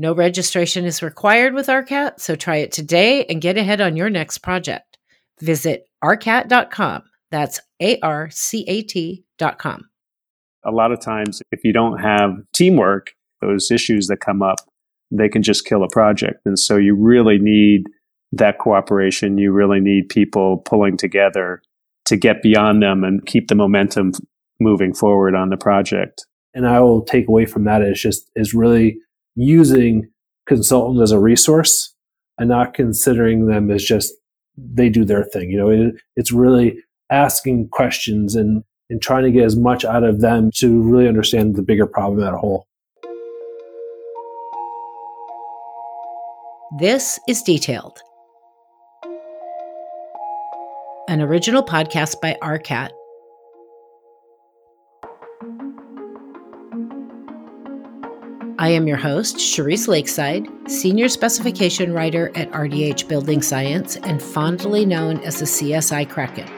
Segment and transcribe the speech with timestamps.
[0.00, 4.08] No registration is required with ARCAT, so try it today and get ahead on your
[4.08, 4.96] next project.
[5.40, 7.02] Visit arcat.com.
[7.32, 9.88] That's A R C A T.com.
[10.64, 14.58] A lot of times, if you don't have teamwork, those issues that come up,
[15.10, 16.40] they can just kill a project.
[16.44, 17.84] And so you really need
[18.32, 19.38] that cooperation.
[19.38, 21.60] You really need people pulling together
[22.04, 24.12] to get beyond them and keep the momentum
[24.60, 26.24] moving forward on the project.
[26.54, 28.98] And I will take away from that is just is really
[29.38, 30.10] using
[30.46, 31.94] consultants as a resource
[32.38, 34.12] and not considering them as just
[34.56, 35.50] they do their thing.
[35.50, 40.02] You know, it, it's really asking questions and, and trying to get as much out
[40.02, 42.66] of them to really understand the bigger problem at a whole.
[46.78, 47.98] This is Detailed,
[51.08, 52.90] an original podcast by ARCAT
[58.60, 64.84] I am your host, Cherise Lakeside, Senior Specification Writer at RDH Building Science and fondly
[64.84, 66.48] known as the CSI Kraken.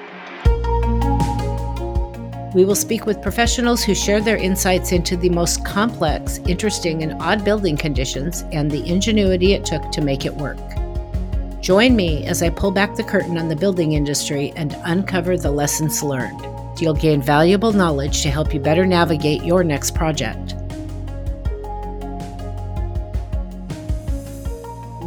[2.54, 7.20] We will speak with professionals who share their insights into the most complex, interesting, and
[7.20, 10.58] odd building conditions and the ingenuity it took to make it work.
[11.60, 15.50] Join me as I pull back the curtain on the building industry and uncover the
[15.50, 16.40] lessons learned.
[16.80, 20.54] You'll gain valuable knowledge to help you better navigate your next project.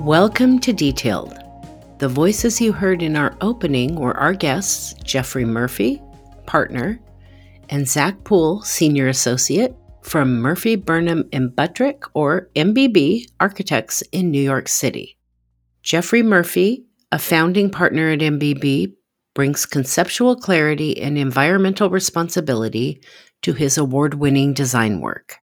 [0.03, 1.40] Welcome to Detailed.
[2.00, 6.02] The voices you heard in our opening were our guests, Jeffrey Murphy,
[6.46, 7.00] partner,
[7.69, 14.41] and Zach Poole, senior associate from Murphy Burnham and Buttrick, or MBB, Architects in New
[14.41, 15.18] York City.
[15.84, 16.84] Jeffrey Murphy,
[17.14, 18.91] a founding partner at MBB,
[19.34, 23.02] brings conceptual clarity and environmental responsibility
[23.41, 25.38] to his award winning design work.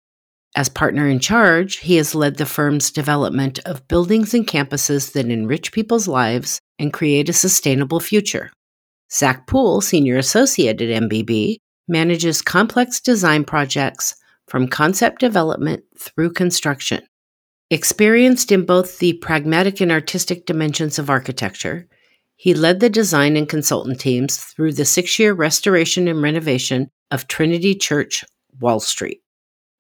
[0.57, 5.31] As partner in charge, he has led the firm's development of buildings and campuses that
[5.31, 8.51] enrich people's lives and create a sustainable future.
[9.13, 14.15] Zach Poole, Senior Associate at MBB, manages complex design projects
[14.47, 17.03] from concept development through construction.
[17.71, 21.87] Experienced in both the pragmatic and artistic dimensions of architecture,
[22.37, 27.27] he led the design and consultant teams through the six year restoration and renovation of
[27.27, 28.25] Trinity Church,
[28.61, 29.21] Wall Street.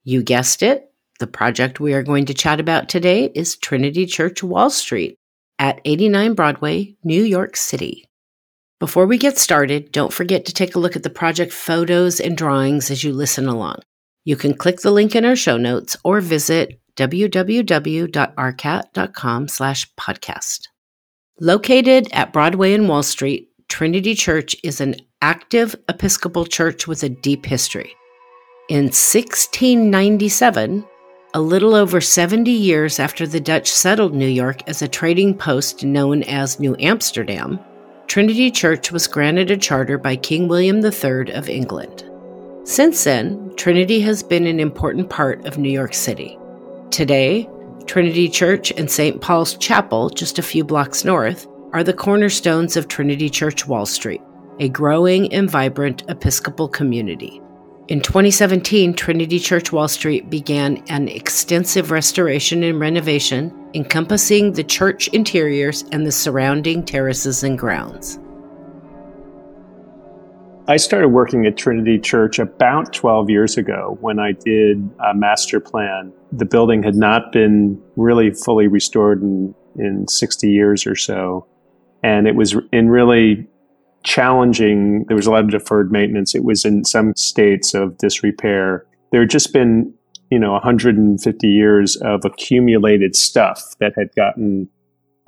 [0.08, 0.90] You guessed it.
[1.18, 5.18] The project we are going to chat about today is Trinity Church Wall Street
[5.58, 8.06] at 89 Broadway, New York City.
[8.80, 12.38] Before we get started, don't forget to take a look at the project photos and
[12.38, 13.80] drawings as you listen along.
[14.24, 20.68] You can click the link in our show notes or visit www.arcat.com slash podcast.
[21.38, 27.10] Located at Broadway and Wall Street, Trinity Church is an active Episcopal church with a
[27.10, 27.94] deep history.
[28.68, 30.84] In 1697,
[31.32, 35.84] a little over 70 years after the Dutch settled New York as a trading post
[35.84, 37.58] known as New Amsterdam,
[38.08, 42.04] Trinity Church was granted a charter by King William III of England.
[42.64, 46.38] Since then, Trinity has been an important part of New York City.
[46.90, 47.48] Today,
[47.86, 49.18] Trinity Church and St.
[49.18, 54.20] Paul's Chapel, just a few blocks north, are the cornerstones of Trinity Church Wall Street,
[54.58, 57.40] a growing and vibrant Episcopal community.
[57.88, 65.08] In 2017, Trinity Church Wall Street began an extensive restoration and renovation encompassing the church
[65.08, 68.18] interiors and the surrounding terraces and grounds.
[70.68, 75.58] I started working at Trinity Church about 12 years ago when I did a master
[75.58, 76.12] plan.
[76.30, 81.46] The building had not been really fully restored in, in 60 years or so.
[82.02, 83.48] And it was in really
[84.08, 85.04] challenging.
[85.06, 86.34] There was a lot of deferred maintenance.
[86.34, 88.86] It was in some states of disrepair.
[89.12, 89.92] There had just been,
[90.30, 94.68] you know, 150 years of accumulated stuff that had gotten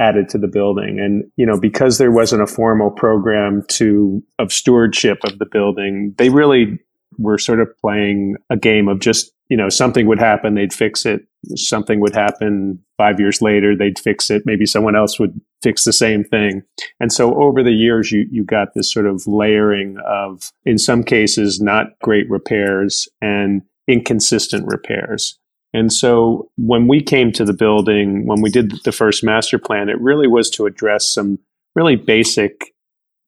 [0.01, 0.99] added to the building.
[0.99, 6.15] And, you know, because there wasn't a formal program to, of stewardship of the building,
[6.17, 6.79] they really
[7.19, 11.05] were sort of playing a game of just, you know, something would happen, they'd fix
[11.05, 11.21] it.
[11.55, 14.45] Something would happen five years later, they'd fix it.
[14.47, 16.63] Maybe someone else would fix the same thing.
[17.01, 21.03] And so over the years, you, you got this sort of layering of, in some
[21.03, 25.39] cases, not great repairs and inconsistent repairs.
[25.73, 29.89] And so when we came to the building, when we did the first master plan,
[29.89, 31.39] it really was to address some
[31.77, 32.73] really basic,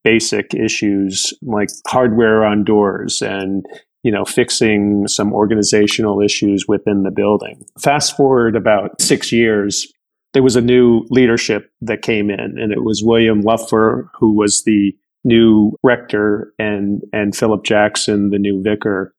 [0.02, 3.64] basic issues like hardware on doors and,
[4.02, 7.64] you know, fixing some organizational issues within the building.
[7.80, 9.86] Fast forward about six years,
[10.32, 14.64] there was a new leadership that came in and it was William Lupfer, who was
[14.64, 19.14] the new rector and, and Philip Jackson, the new vicar.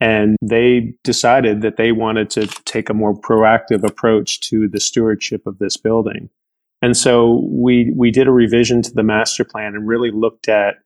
[0.00, 5.46] And they decided that they wanted to take a more proactive approach to the stewardship
[5.46, 6.28] of this building.
[6.80, 10.76] And so we, we did a revision to the master plan and really looked at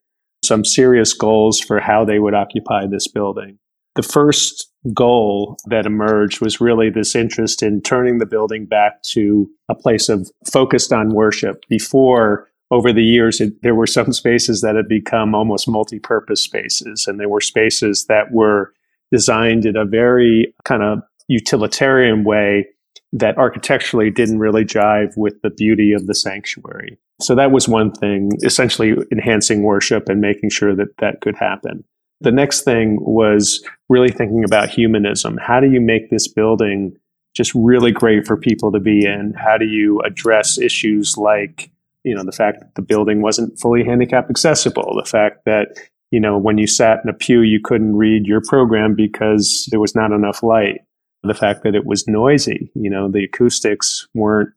[0.45, 3.59] some serious goals for how they would occupy this building.
[3.97, 9.49] The first goal that emerged was really this interest in turning the building back to
[9.69, 11.65] a place of focused on worship.
[11.69, 16.43] Before, over the years, it, there were some spaces that had become almost multi purpose
[16.43, 18.73] spaces, and there were spaces that were
[19.11, 22.67] designed in a very kind of utilitarian way
[23.13, 26.99] that architecturally didn't really jive with the beauty of the sanctuary.
[27.21, 31.85] So that was one thing, essentially enhancing worship and making sure that that could happen.
[32.21, 35.37] The next thing was really thinking about humanism.
[35.37, 36.97] How do you make this building
[37.35, 39.35] just really great for people to be in?
[39.35, 41.71] How do you address issues like,
[42.05, 45.77] you know, the fact that the building wasn't fully handicap accessible, the fact that
[46.11, 49.81] you know, when you sat in a pew, you couldn't read your program because there
[49.81, 50.81] was not enough light.
[51.23, 54.51] The fact that it was noisy, you know, the acoustics weren't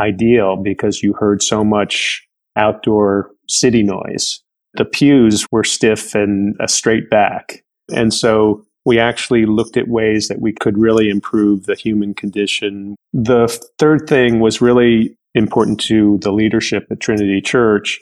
[0.00, 2.26] ideal because you heard so much
[2.56, 4.42] outdoor city noise.
[4.76, 7.62] The pews were stiff and a straight back.
[7.94, 12.96] And so we actually looked at ways that we could really improve the human condition.
[13.12, 18.00] The third thing was really important to the leadership at Trinity Church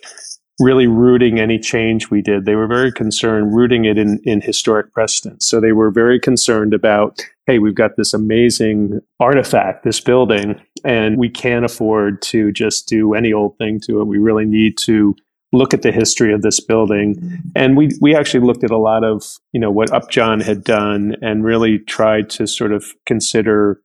[0.61, 2.45] really rooting any change we did.
[2.45, 5.43] They were very concerned rooting it in, in historic precedent.
[5.43, 11.19] So they were very concerned about, hey, we've got this amazing artifact, this building, and
[11.19, 14.07] we can't afford to just do any old thing to it.
[14.07, 15.17] We really need to
[15.55, 17.41] look at the history of this building.
[17.55, 19.23] And we we actually looked at a lot of,
[19.53, 23.81] you know, what Upjohn had done and really tried to sort of consider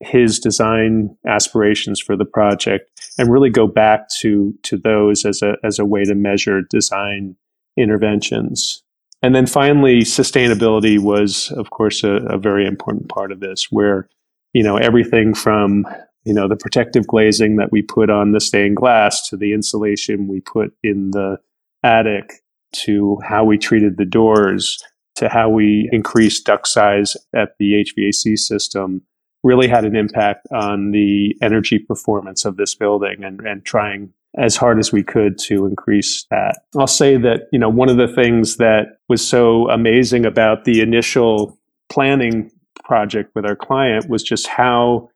[0.00, 5.54] his design aspirations for the project and really go back to to those as a
[5.64, 7.36] as a way to measure design
[7.76, 8.82] interventions.
[9.24, 14.08] And then finally, sustainability was, of course, a, a very important part of this, where
[14.52, 15.86] you know everything from
[16.24, 20.28] you know the protective glazing that we put on the stained glass to the insulation
[20.28, 21.38] we put in the
[21.82, 22.42] attic
[22.72, 24.82] to how we treated the doors
[25.14, 29.02] to how we increased duct size at the HVAC system
[29.42, 34.56] really had an impact on the energy performance of this building and, and trying as
[34.56, 36.60] hard as we could to increase that.
[36.78, 40.80] I'll say that, you know, one of the things that was so amazing about the
[40.80, 41.58] initial
[41.90, 42.50] planning
[42.84, 45.10] project with our client was just how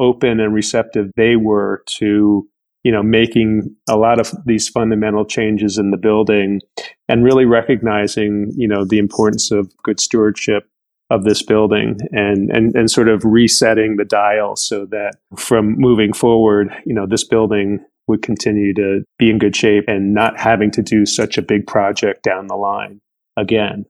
[0.00, 2.48] open and receptive they were to
[2.82, 6.60] you know making a lot of these fundamental changes in the building
[7.08, 10.66] and really recognizing you know the importance of good stewardship
[11.10, 16.12] of this building and, and, and sort of resetting the dial so that from moving
[16.12, 20.70] forward, you know, this building would continue to be in good shape and not having
[20.70, 23.00] to do such a big project down the line
[23.36, 23.84] again.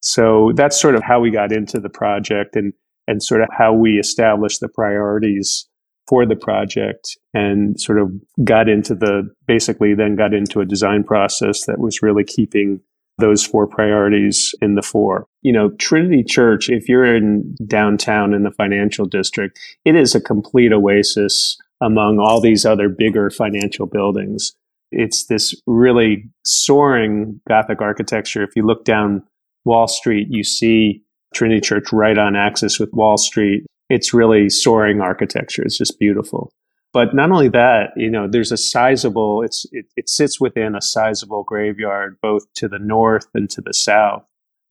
[0.00, 2.72] So that's sort of how we got into the project and,
[3.06, 5.66] and sort of how we established the priorities
[6.08, 8.12] for the project and sort of
[8.44, 12.80] got into the basically then got into a design process that was really keeping
[13.18, 15.26] those four priorities in the four.
[15.42, 20.20] You know, Trinity Church, if you're in downtown in the financial district, it is a
[20.20, 24.52] complete oasis among all these other bigger financial buildings.
[24.92, 28.42] It's this really soaring Gothic architecture.
[28.42, 29.22] If you look down
[29.64, 31.02] Wall Street, you see
[31.34, 33.64] Trinity Church right on axis with Wall Street.
[33.88, 35.62] It's really soaring architecture.
[35.62, 36.52] It's just beautiful.
[36.92, 40.80] But not only that, you know, there's a sizable, it's, it, it sits within a
[40.80, 44.24] sizable graveyard, both to the north and to the south.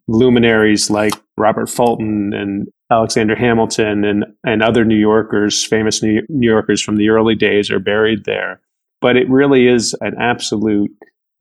[0.08, 6.50] Luminaries like Robert Fulton and Alexander Hamilton and, and other New Yorkers, famous New, New
[6.50, 8.60] Yorkers from the early days, are buried there.
[9.02, 10.92] But it really is an absolute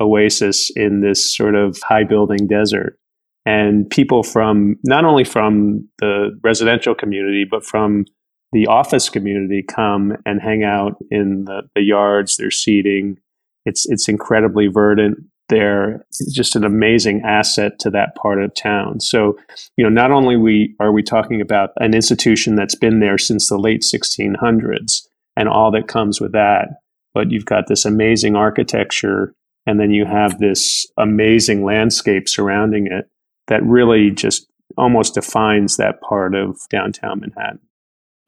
[0.01, 2.99] oasis in this sort of high building desert.
[3.47, 8.07] And people from not only from the residential community, but from
[8.53, 12.37] the office community come and hang out in the, the yards.
[12.37, 13.19] There's seating.
[13.67, 15.19] It's it's incredibly verdant.
[15.51, 19.01] They're just an amazing asset to that part of town.
[19.01, 19.37] So,
[19.77, 23.49] you know, not only we are we talking about an institution that's been there since
[23.49, 25.03] the late 1600s
[25.37, 26.69] and all that comes with that,
[27.13, 29.35] but you've got this amazing architecture
[29.67, 33.09] and then you have this amazing landscape surrounding it
[33.49, 34.47] that really just
[34.77, 37.61] almost defines that part of downtown Manhattan.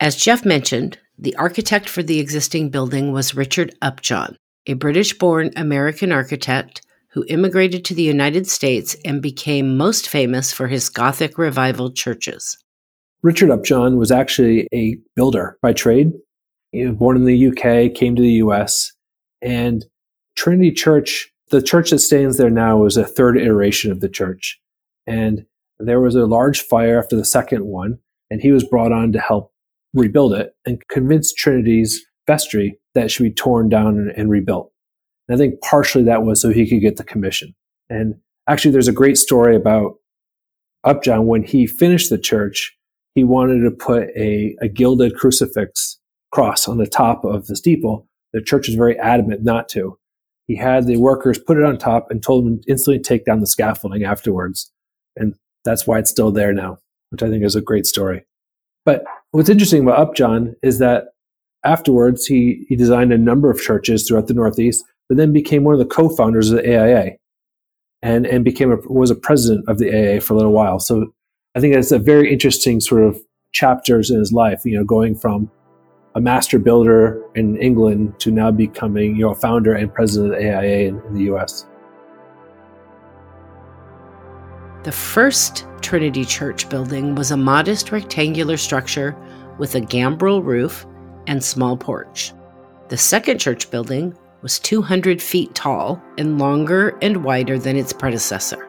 [0.01, 5.51] As Jeff mentioned, the architect for the existing building was Richard Upjohn, a British born
[5.57, 11.39] American architect who immigrated to the United States and became most famous for his Gothic
[11.39, 12.59] revival churches.
[13.23, 16.13] Richard Upjohn was actually a builder by trade.
[16.73, 18.93] He was born in the UK, came to the US,
[19.41, 19.87] and
[20.37, 24.61] Trinity Church, the church that stands there now, was a third iteration of the church.
[25.07, 25.47] And
[25.79, 27.99] there was a large fire after the second one,
[28.31, 29.53] and he was brought on to help
[29.95, 34.73] rebuild it and convince Trinity's vestry that should be torn down and, rebuilt.
[35.29, 37.55] And I think partially that was so he could get the commission.
[37.89, 38.15] And
[38.49, 39.97] actually, there's a great story about
[40.85, 42.77] Upjohn when he finished the church.
[43.15, 45.99] He wanted to put a, a gilded crucifix
[46.33, 48.07] cross on the top of the steeple.
[48.33, 49.99] The church was very adamant not to.
[50.47, 53.47] He had the workers put it on top and told them instantly take down the
[53.47, 54.73] scaffolding afterwards.
[55.17, 56.79] And that's why it's still there now,
[57.11, 58.25] which I think is a great story.
[58.85, 61.09] But what's interesting about Upjohn is that
[61.65, 65.75] afterwards he, he designed a number of churches throughout the Northeast, but then became one
[65.75, 67.17] of the co-founders of the AIA
[68.03, 70.79] and, and became a, was a president of the AIA for a little while.
[70.79, 71.13] So
[71.55, 73.21] I think that's a very interesting sort of
[73.53, 75.51] chapters in his life, you know, going from
[76.15, 80.89] a master builder in England to now becoming, you know, founder and president of AIA
[80.89, 81.67] in, in the US.
[84.87, 89.17] The first Trinity Church building was a modest rectangular structure
[89.59, 90.87] with a gambrel roof
[91.27, 92.33] and small porch.
[92.89, 98.69] The second church building was 200 feet tall and longer and wider than its predecessor.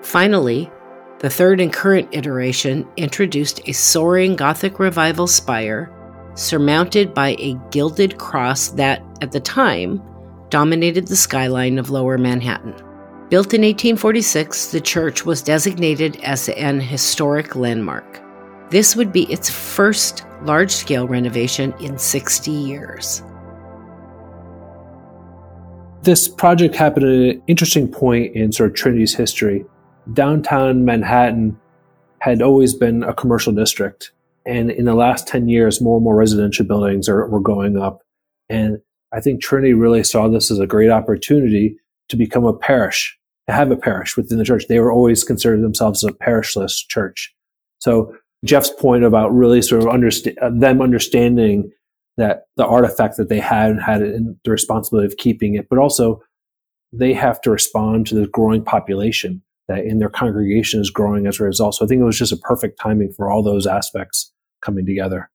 [0.00, 0.70] Finally,
[1.18, 5.92] the third and current iteration introduced a soaring Gothic Revival spire
[6.34, 10.02] surmounted by a gilded cross that, at the time,
[10.48, 12.74] dominated the skyline of lower Manhattan.
[13.32, 18.20] Built in 1846, the church was designated as an historic landmark.
[18.68, 23.22] This would be its first large scale renovation in 60 years.
[26.02, 29.64] This project happened at an interesting point in sort of Trinity's history.
[30.12, 31.58] Downtown Manhattan
[32.18, 34.12] had always been a commercial district.
[34.44, 38.02] And in the last 10 years, more and more residential buildings are, were going up.
[38.50, 41.78] And I think Trinity really saw this as a great opportunity
[42.10, 43.18] to become a parish,
[43.48, 44.66] have a parish within the church.
[44.68, 47.34] They were always considered themselves a parishless church.
[47.78, 51.70] So Jeff's point about really sort of understand uh, them understanding
[52.16, 55.78] that the artifact that they had and had in the responsibility of keeping it, but
[55.78, 56.22] also
[56.92, 61.40] they have to respond to the growing population that in their congregation is growing as
[61.40, 61.76] a result.
[61.76, 65.30] So I think it was just a perfect timing for all those aspects coming together.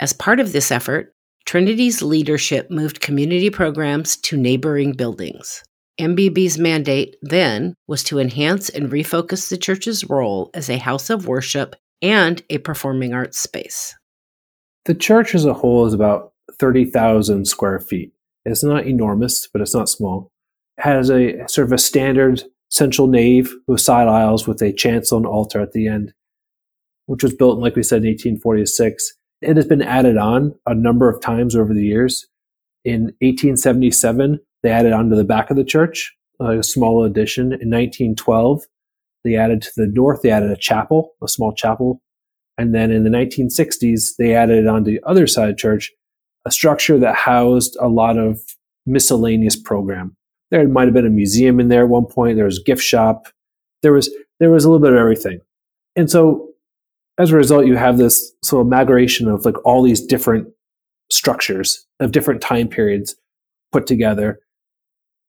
[0.00, 1.14] As part of this effort,
[1.46, 5.62] Trinity's leadership moved community programs to neighboring buildings.
[6.00, 11.28] MBB's mandate then was to enhance and refocus the church's role as a house of
[11.28, 13.94] worship and a performing arts space.
[14.86, 18.12] The church as a whole is about 30,000 square feet.
[18.44, 20.30] It's not enormous, but it's not small.
[20.78, 25.16] It has a sort of a standard central nave with side aisles with a chancel
[25.16, 26.12] and altar at the end,
[27.06, 29.14] which was built, like we said, in 1846.
[29.42, 32.26] It has been added on a number of times over the years.
[32.84, 37.44] In 1877, they added on to the back of the church, uh, a small addition.
[37.44, 38.64] In 1912,
[39.22, 42.02] they added to the north, they added a chapel, a small chapel
[42.56, 45.92] and then in the 1960s, they added on the other side of church
[46.46, 48.40] a structure that housed a lot of
[48.86, 50.16] miscellaneous program.
[50.50, 52.36] There might have been a museum in there at one point.
[52.36, 53.28] There was a gift shop.
[53.82, 55.40] There was there was a little bit of everything.
[55.96, 56.50] And so
[57.18, 60.48] as a result, you have this sort of amalgamation of like all these different
[61.10, 63.16] structures of different time periods
[63.72, 64.38] put together.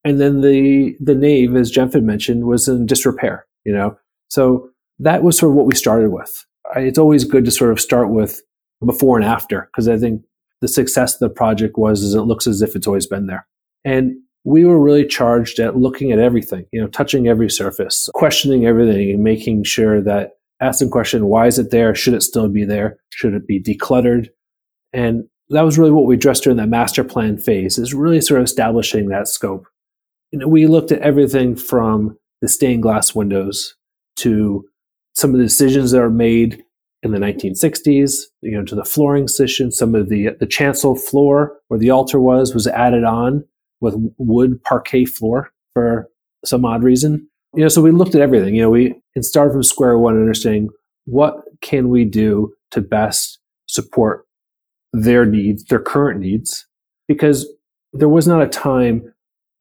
[0.05, 3.97] And then the the nave, as Jeff had mentioned, was in disrepair, you know.
[4.29, 4.69] So
[5.00, 6.45] that was sort of what we started with
[6.75, 8.41] it's always good to sort of start with
[8.85, 10.21] before and after because I think
[10.62, 13.47] the success of the project was is it looks as if it's always been there.
[13.83, 18.65] And we were really charged at looking at everything, you know, touching every surface, questioning
[18.65, 20.31] everything and making sure that
[20.62, 21.95] asking question, why is it there?
[21.95, 22.97] Should it still be there?
[23.09, 24.29] Should it be decluttered?
[24.93, 28.39] And that was really what we addressed during that master plan phase is really sort
[28.39, 29.67] of establishing that scope.
[30.32, 33.75] And we looked at everything from the stained glass windows
[34.17, 34.65] to
[35.13, 36.63] some of the decisions that are made
[37.03, 39.72] in the 1960s, you know, to the flooring system.
[39.72, 43.46] Some of the the chancel floor where the altar was was added on
[43.79, 46.10] with wood parquet floor for
[46.44, 47.27] some odd reason.
[47.53, 48.55] You know, so we looked at everything.
[48.55, 50.70] You know, we and started from square one, understanding
[51.05, 54.25] what can we do to best support
[54.91, 56.65] their needs, their current needs,
[57.08, 57.48] because
[57.94, 59.13] there was not a time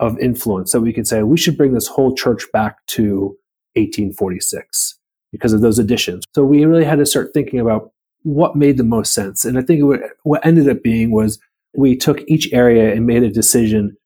[0.04, 3.37] of influence that we could say we should bring this whole church back to
[3.76, 4.99] 1846
[5.32, 6.25] because of those additions.
[6.34, 7.90] So we really had to start thinking about
[8.23, 9.44] what made the most sense.
[9.44, 9.82] And I think
[10.23, 11.38] what ended up being was
[11.76, 13.96] we took each area and made a decision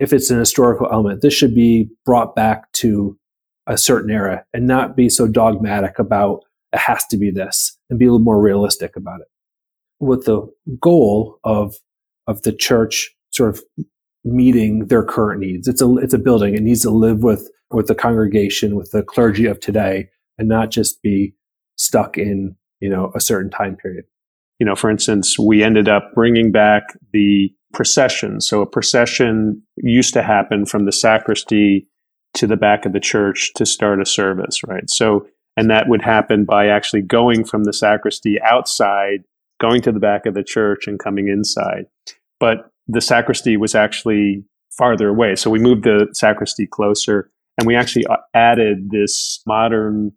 [0.00, 3.16] if it's an historical element, this should be brought back to
[3.66, 6.40] a certain era and not be so dogmatic about
[6.72, 9.28] it has to be this and be a little more realistic about it.
[10.00, 10.46] With the
[10.80, 11.76] goal of
[12.26, 13.62] of the church sort of
[14.24, 15.68] meeting their current needs.
[15.68, 16.54] It's a it's a building.
[16.54, 20.70] It needs to live with with the congregation, with the clergy of today, and not
[20.70, 21.34] just be
[21.76, 24.04] stuck in you know a certain time period.
[24.58, 28.40] You know, for instance, we ended up bringing back the procession.
[28.40, 31.88] So a procession used to happen from the sacristy
[32.34, 34.88] to the back of the church to start a service, right?
[34.88, 35.26] So,
[35.56, 39.24] and that would happen by actually going from the sacristy outside,
[39.60, 41.86] going to the back of the church and coming inside.
[42.40, 44.44] But the sacristy was actually
[44.76, 45.36] farther away.
[45.36, 50.12] So we moved the sacristy closer and we actually uh, added this modern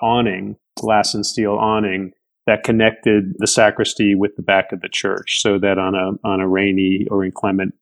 [0.00, 2.12] awning, glass and steel awning
[2.46, 6.40] that connected the sacristy with the back of the church so that on a, on
[6.40, 7.74] a rainy or inclement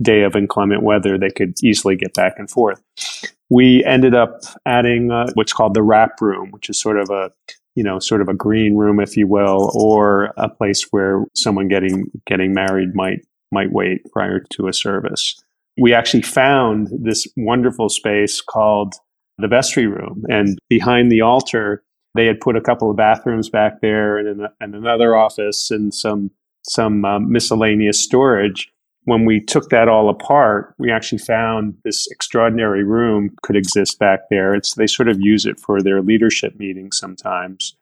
[0.00, 2.80] day of inclement weather, they could easily get back and forth.
[3.50, 7.32] We ended up adding uh, what's called the wrap room, which is sort of a
[7.74, 11.68] you know, sort of a green room, if you will, or a place where someone
[11.68, 15.42] getting getting married might might wait prior to a service.
[15.80, 18.94] We actually found this wonderful space called
[19.38, 20.24] the vestry room.
[20.28, 21.82] And behind the altar,
[22.14, 25.92] they had put a couple of bathrooms back there and, an, and another office and
[25.92, 26.30] some,
[26.68, 28.70] some um, miscellaneous storage.
[29.04, 34.20] When we took that all apart, we actually found this extraordinary room could exist back
[34.30, 34.54] there.
[34.54, 37.76] It's, they sort of use it for their leadership meetings sometimes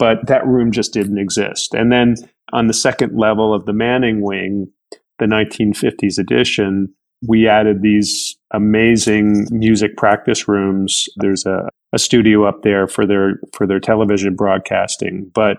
[0.00, 1.74] but that room just didn't exist.
[1.74, 2.16] And then
[2.52, 4.72] on the second level of the Manning wing,
[5.20, 6.92] the 1950s edition,
[7.26, 11.08] we added these amazing music practice rooms.
[11.16, 15.58] There's a, a studio up there for their for their television broadcasting, but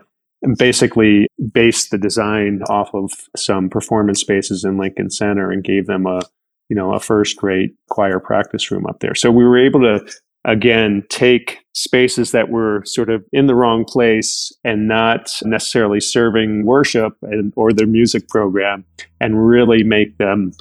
[0.57, 6.05] basically based the design off of some performance spaces in Lincoln Center and gave them
[6.05, 6.21] a
[6.69, 9.15] you know a first rate choir practice room up there.
[9.15, 9.99] So we were able to
[10.45, 16.65] again take spaces that were sort of in the wrong place and not necessarily serving
[16.65, 18.83] worship and, or their music program
[19.19, 20.51] and really make them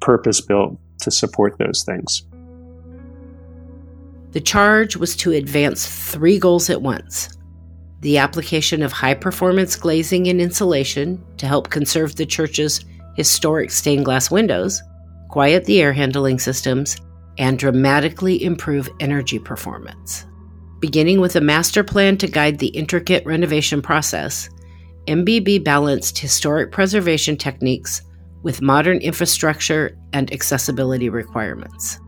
[0.00, 2.22] purpose built to support those things.
[4.32, 7.28] The charge was to advance three goals at once
[8.00, 12.84] the application of high performance glazing and insulation to help conserve the church's
[13.16, 14.82] historic stained glass windows,
[15.30, 16.98] quiet the air handling systems,
[17.38, 20.26] and dramatically improve energy performance.
[20.80, 24.50] Beginning with a master plan to guide the intricate renovation process,
[25.06, 28.02] MBB balanced historic preservation techniques
[28.42, 31.98] with modern infrastructure and accessibility requirements.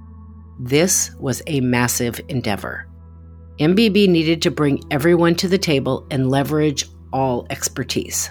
[0.60, 2.86] This was a massive endeavor.
[3.58, 8.30] MBB needed to bring everyone to the table and leverage all expertise.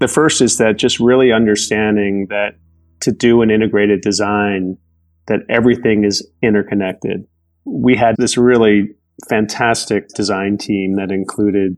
[0.00, 2.56] The first is that just really understanding that
[3.04, 4.78] to do an integrated design
[5.26, 7.26] that everything is interconnected.
[7.64, 8.94] We had this really
[9.28, 11.76] fantastic design team that included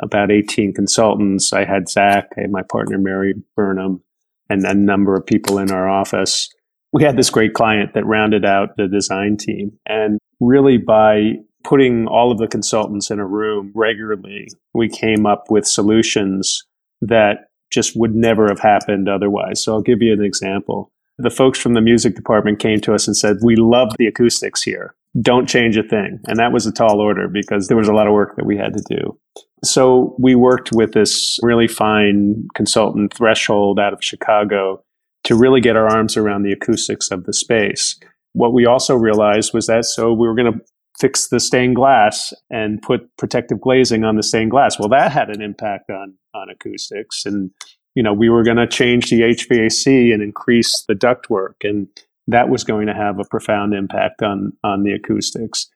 [0.00, 1.52] about 18 consultants.
[1.52, 4.02] I had Zach, I had my partner Mary Burnham,
[4.48, 6.48] and a number of people in our office.
[6.92, 9.72] We had this great client that rounded out the design team.
[9.86, 15.50] And really by putting all of the consultants in a room regularly, we came up
[15.50, 16.64] with solutions
[17.00, 19.62] that just would never have happened otherwise.
[19.62, 20.92] So I'll give you an example.
[21.18, 24.62] The folks from the music department came to us and said, We love the acoustics
[24.62, 24.94] here.
[25.20, 26.20] Don't change a thing.
[26.26, 28.56] And that was a tall order because there was a lot of work that we
[28.56, 29.18] had to do.
[29.64, 34.84] So we worked with this really fine consultant threshold out of Chicago
[35.24, 37.98] to really get our arms around the acoustics of the space.
[38.34, 40.60] What we also realized was that so we were going to
[40.98, 44.78] fix the stained glass and put protective glazing on the stained glass.
[44.78, 47.50] Well, that had an impact on on acoustics, and
[47.94, 51.88] you know we were going to change the HVAC and increase the ductwork, and
[52.26, 55.68] that was going to have a profound impact on on the acoustics.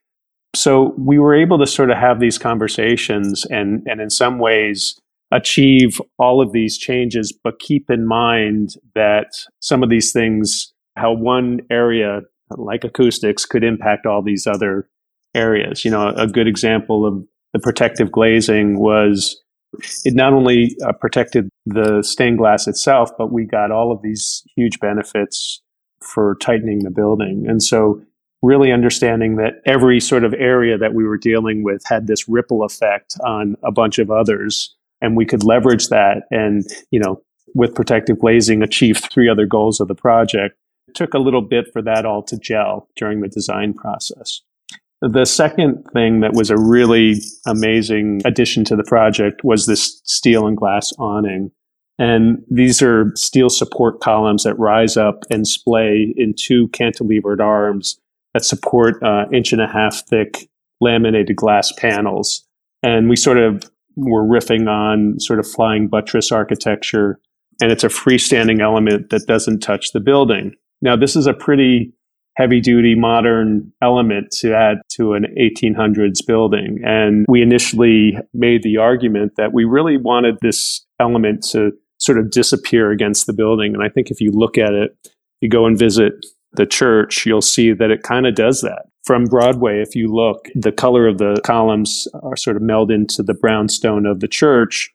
[0.55, 4.99] So we were able to sort of have these conversations, and and in some ways
[5.33, 9.29] achieve all of these changes, but keep in mind that
[9.61, 12.21] some of these things, how one area
[12.59, 14.87] like acoustics could impact all these other
[15.35, 15.85] areas.
[15.85, 19.41] You know, a good example of the protective glazing was
[20.05, 24.43] it not only uh, protected the stained glass itself, but we got all of these
[24.57, 25.63] huge benefits
[26.01, 27.47] for tightening the building.
[27.49, 28.03] And so,
[28.43, 32.65] really understanding that every sort of area that we were dealing with had this ripple
[32.65, 37.23] effect on a bunch of others, and we could leverage that and, you know,
[37.55, 40.57] with protective glazing, achieve three other goals of the project.
[40.89, 44.43] It took a little bit for that all to gel during the design process.
[45.03, 50.47] The second thing that was a really amazing addition to the project was this steel
[50.47, 51.51] and glass awning.
[51.99, 57.99] And these are steel support columns that rise up and splay in two cantilevered arms
[58.33, 60.49] that support uh, inch and a half thick
[60.81, 62.47] laminated glass panels.
[62.85, 67.19] And we sort of were riffing on sort of flying buttress architecture.
[67.61, 70.55] And it's a freestanding element that doesn't touch the building.
[70.81, 71.93] Now, this is a pretty
[72.37, 76.81] heavy duty modern element to add to an 1800s building.
[76.85, 82.31] And we initially made the argument that we really wanted this element to sort of
[82.31, 83.75] disappear against the building.
[83.75, 84.97] And I think if you look at it,
[85.41, 86.15] you go and visit
[86.53, 88.87] the church, you'll see that it kind of does that.
[89.05, 93.23] From Broadway, if you look, the color of the columns are sort of meld into
[93.23, 94.91] the brownstone of the church,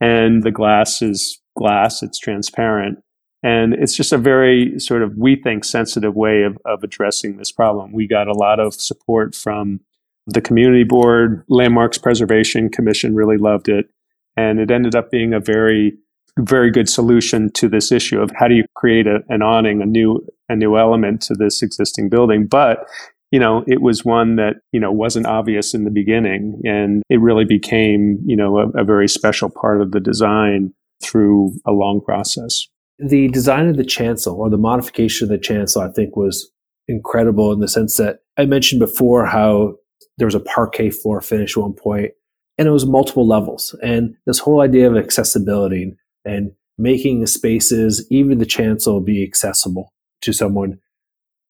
[0.00, 2.98] and the glass is glass, it's transparent.
[3.44, 7.52] And it's just a very sort of, we think, sensitive way of, of addressing this
[7.52, 7.92] problem.
[7.92, 9.80] We got a lot of support from
[10.26, 13.90] the community board, Landmarks Preservation Commission really loved it.
[14.38, 15.92] And it ended up being a very,
[16.38, 19.86] very good solution to this issue of how do you create a, an awning, a
[19.86, 22.46] new, a new element to this existing building.
[22.46, 22.88] But
[23.30, 26.60] you know, it was one that, you know, wasn't obvious in the beginning.
[26.62, 31.52] And it really became, you know, a, a very special part of the design through
[31.66, 35.88] a long process the design of the chancel or the modification of the chancel, I
[35.88, 36.50] think, was
[36.88, 39.76] incredible in the sense that I mentioned before how
[40.18, 42.12] there was a parquet floor finish at one point,
[42.58, 43.74] and it was multiple levels.
[43.82, 49.92] And this whole idea of accessibility and making the spaces, even the chancel, be accessible
[50.22, 50.78] to someone.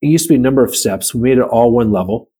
[0.02, 1.14] It used to be a number of steps.
[1.14, 2.30] We made it all one level.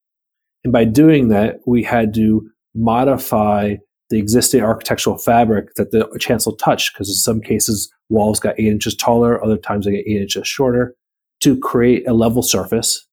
[0.64, 3.76] And by doing that, we had to modify
[4.14, 8.68] the existing architectural fabric that the chancel touched, because in some cases walls got eight
[8.68, 10.94] inches taller, other times they get eight inches shorter,
[11.40, 13.04] to create a level surface.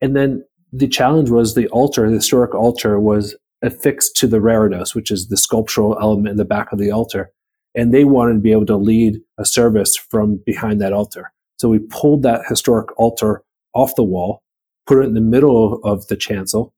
[0.00, 4.96] And then the challenge was the altar, the historic altar was affixed to the reredos,
[4.96, 7.30] which is the sculptural element in the back of the altar.
[7.76, 11.32] And they wanted to be able to lead a service from behind that altar.
[11.58, 13.44] So we pulled that historic altar
[13.74, 14.42] off the wall,
[14.88, 16.74] put it in the middle of the chancel,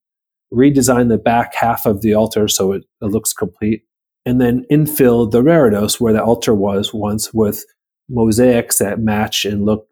[0.52, 3.82] redesigned the back half of the altar so it, it looks complete,
[4.26, 7.64] and then infill the reredos where the altar was once with
[8.08, 9.86] mosaics that match and look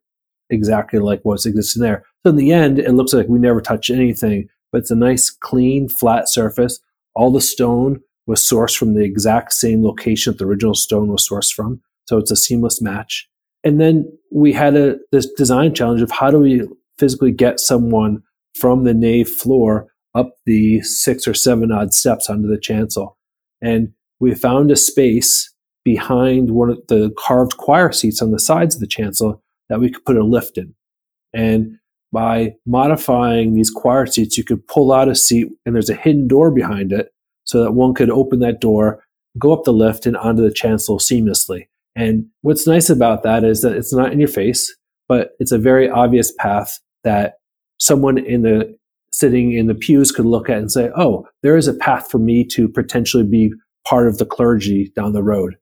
[0.50, 2.04] exactly like what's existing there.
[2.24, 5.30] So in the end, it looks like we never touched anything, but it's a nice,
[5.30, 6.80] clean, flat surface.
[7.14, 11.28] All the stone was sourced from the exact same location that the original stone was
[11.28, 11.80] sourced from.
[12.06, 13.28] So it's a seamless match.
[13.64, 16.62] And then we had a this design challenge of how do we
[16.98, 18.22] physically get someone
[18.54, 23.16] from the nave floor up the six or seven odd steps onto the chancel.
[23.60, 25.52] And we found a space
[25.84, 29.90] behind one of the carved choir seats on the sides of the chancel that we
[29.90, 30.74] could put a lift in.
[31.32, 31.78] And
[32.12, 36.26] by modifying these choir seats, you could pull out a seat and there's a hidden
[36.26, 37.12] door behind it
[37.44, 39.04] so that one could open that door,
[39.38, 41.68] go up the lift and onto the chancel seamlessly.
[41.96, 44.74] And what's nice about that is that it's not in your face,
[45.08, 47.34] but it's a very obvious path that
[47.78, 48.76] someone in the
[49.18, 52.18] sitting in the pews could look at and say, oh, there is a path for
[52.18, 53.52] me to potentially be
[53.84, 55.56] part of the clergy down the road.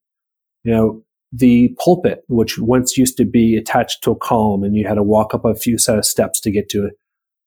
[0.64, 4.86] You know, the pulpit, which once used to be attached to a column and you
[4.86, 6.94] had to walk up a few set of steps to get to it,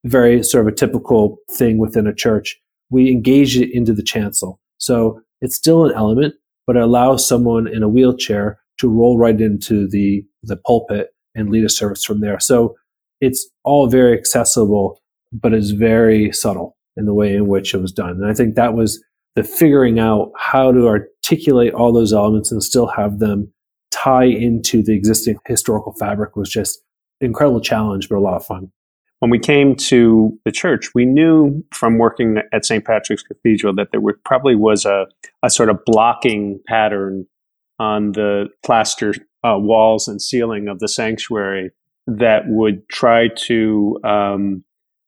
[0.03, 2.59] very sort of a typical thing within a church.
[2.89, 4.59] We engage it into the chancel.
[4.79, 6.33] So it's still an element,
[6.65, 11.49] but it allows someone in a wheelchair to roll right into the, the pulpit and
[11.49, 12.39] lead a service from there.
[12.39, 12.75] So
[13.21, 14.99] it's all very accessible,
[15.31, 18.11] but it's very subtle in the way in which it was done.
[18.11, 19.03] And I think that was
[19.35, 23.51] the figuring out how to articulate all those elements and still have them
[23.91, 26.81] tie into the existing historical fabric was just
[27.21, 28.71] incredible challenge, but a lot of fun.
[29.19, 32.85] When we came to the church, we knew from working at St.
[32.85, 35.07] Patrick's Cathedral that there were, probably was a,
[35.43, 37.25] a sort of blocking pattern
[37.79, 39.13] on the plaster
[39.43, 41.71] uh, walls and ceiling of the sanctuary
[42.07, 44.63] that would try to um,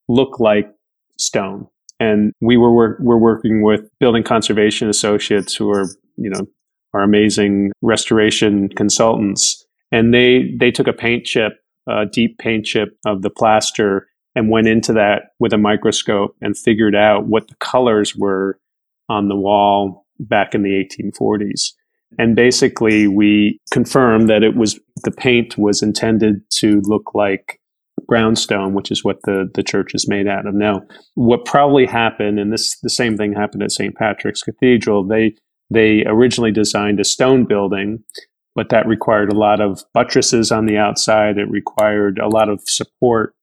[0.07, 0.71] look like
[1.17, 1.67] stone.
[1.99, 5.85] And we were work, we're working with building conservation associates who are,
[6.17, 6.47] you know,
[6.93, 9.65] are amazing restoration consultants.
[9.91, 11.53] And they, they took a paint chip,
[11.87, 16.57] a deep paint chip of the plaster and went into that with a microscope and
[16.57, 18.59] figured out what the colors were
[19.09, 21.73] on the wall back in the 1840s.
[22.17, 27.60] And basically, we confirmed that it was the paint was intended to look like
[28.07, 30.53] brownstone, which is what the, the church is made out of.
[30.53, 30.81] Now,
[31.15, 33.95] what probably happened, and this the same thing happened at St.
[33.95, 35.35] Patrick's Cathedral, they
[35.69, 38.03] they originally designed a stone building,
[38.55, 41.37] but that required a lot of buttresses on the outside.
[41.37, 43.33] It required a lot of support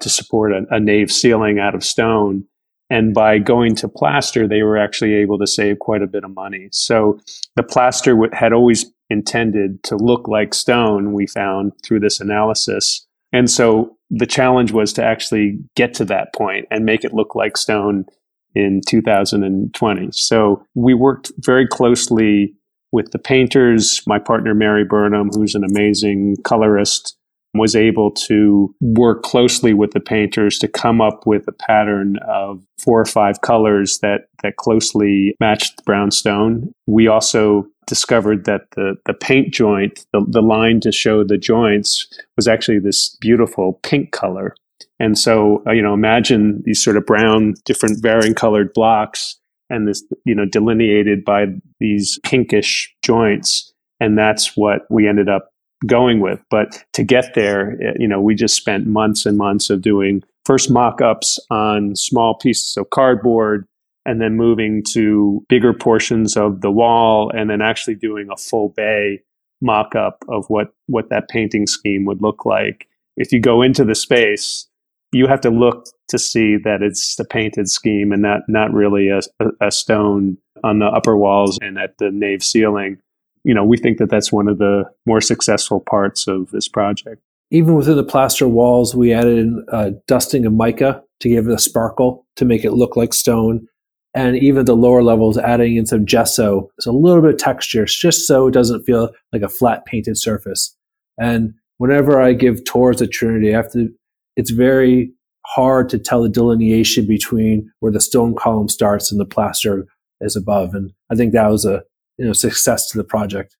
[0.00, 2.44] to support a, a nave ceiling out of stone.
[2.90, 6.34] And by going to plaster, they were actually able to save quite a bit of
[6.34, 6.68] money.
[6.72, 7.18] So
[7.54, 13.06] the plaster w- had always intended to look like stone, we found through this analysis.
[13.32, 17.34] And so the challenge was to actually get to that point and make it look
[17.34, 18.06] like stone
[18.54, 20.08] in 2020.
[20.12, 22.54] So we worked very closely
[22.90, 24.00] with the painters.
[24.06, 27.17] My partner, Mary Burnham, who's an amazing colorist,
[27.54, 32.62] was able to work closely with the painters to come up with a pattern of
[32.78, 36.72] four or five colors that, that closely matched brownstone.
[36.86, 42.06] We also discovered that the, the paint joint, the, the line to show the joints,
[42.36, 44.54] was actually this beautiful pink color.
[45.00, 49.36] And so, uh, you know, imagine these sort of brown, different varying colored blocks
[49.70, 51.46] and this, you know, delineated by
[51.80, 53.72] these pinkish joints.
[54.00, 55.50] And that's what we ended up
[55.86, 56.42] going with.
[56.50, 60.22] But to get there, eh, you know, we just spent months and months of doing
[60.44, 63.66] first mock ups on small pieces of cardboard
[64.06, 68.70] and then moving to bigger portions of the wall and then actually doing a full
[68.70, 69.20] bay
[69.60, 72.88] mock up of what, what that painting scheme would look like.
[73.16, 74.66] If you go into the space,
[75.12, 79.10] you have to look to see that it's the painted scheme and not, not really
[79.10, 79.20] a,
[79.60, 82.98] a stone on the upper walls and at the nave ceiling
[83.44, 87.22] you know, we think that that's one of the more successful parts of this project.
[87.50, 91.54] Even within the plaster walls, we added in uh, dusting of mica to give it
[91.54, 93.66] a sparkle to make it look like stone.
[94.14, 97.84] And even the lower levels, adding in some gesso, so a little bit of texture,
[97.84, 100.74] just so it doesn't feel like a flat painted surface.
[101.18, 103.90] And whenever I give tours at Trinity, I have to,
[104.36, 105.12] it's very
[105.46, 109.86] hard to tell the delineation between where the stone column starts and the plaster
[110.20, 110.74] is above.
[110.74, 111.82] And I think that was a
[112.18, 113.56] you know success to the project.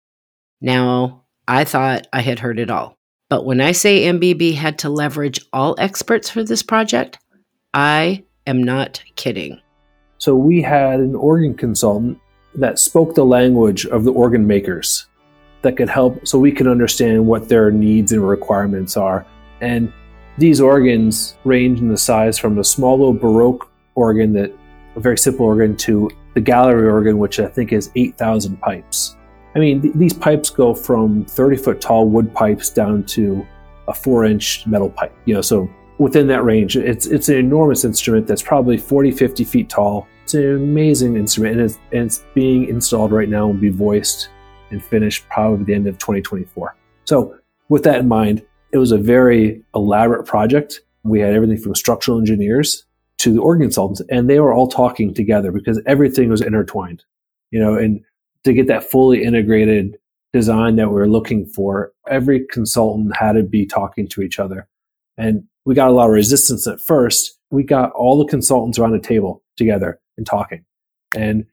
[0.60, 2.96] Now, I thought I had heard it all.
[3.28, 7.18] But when I say MBB had to leverage all experts for this project,
[7.74, 9.60] I am not kidding.
[10.18, 12.18] So we had an organ consultant
[12.54, 15.06] that spoke the language of the organ makers
[15.62, 19.26] that could help so we could understand what their needs and requirements are.
[19.60, 19.92] And
[20.38, 24.52] these organs range in the size from a small little Baroque organ that
[24.96, 29.16] a very simple organ to the gallery organ, which I think is 8,000 pipes.
[29.56, 33.44] I mean, th- these pipes go from 30 foot tall wood pipes down to
[33.88, 35.12] a four inch metal pipe.
[35.24, 39.42] You know, so within that range, it's it's an enormous instrument that's probably 40, 50
[39.42, 40.06] feet tall.
[40.22, 44.28] It's an amazing instrument, and it's, and it's being installed right now and be voiced
[44.70, 46.76] and finished probably the end of 2024.
[47.04, 47.36] So,
[47.68, 50.82] with that in mind, it was a very elaborate project.
[51.02, 52.84] We had everything from structural engineers
[53.18, 57.04] to the organ consultants and they were all talking together because everything was intertwined,
[57.50, 58.00] you know, and
[58.44, 59.98] to get that fully integrated
[60.32, 64.68] design that we were looking for, every consultant had to be talking to each other.
[65.16, 67.38] And we got a lot of resistance at first.
[67.50, 70.64] We got all the consultants around a table together and talking.
[71.16, 71.46] And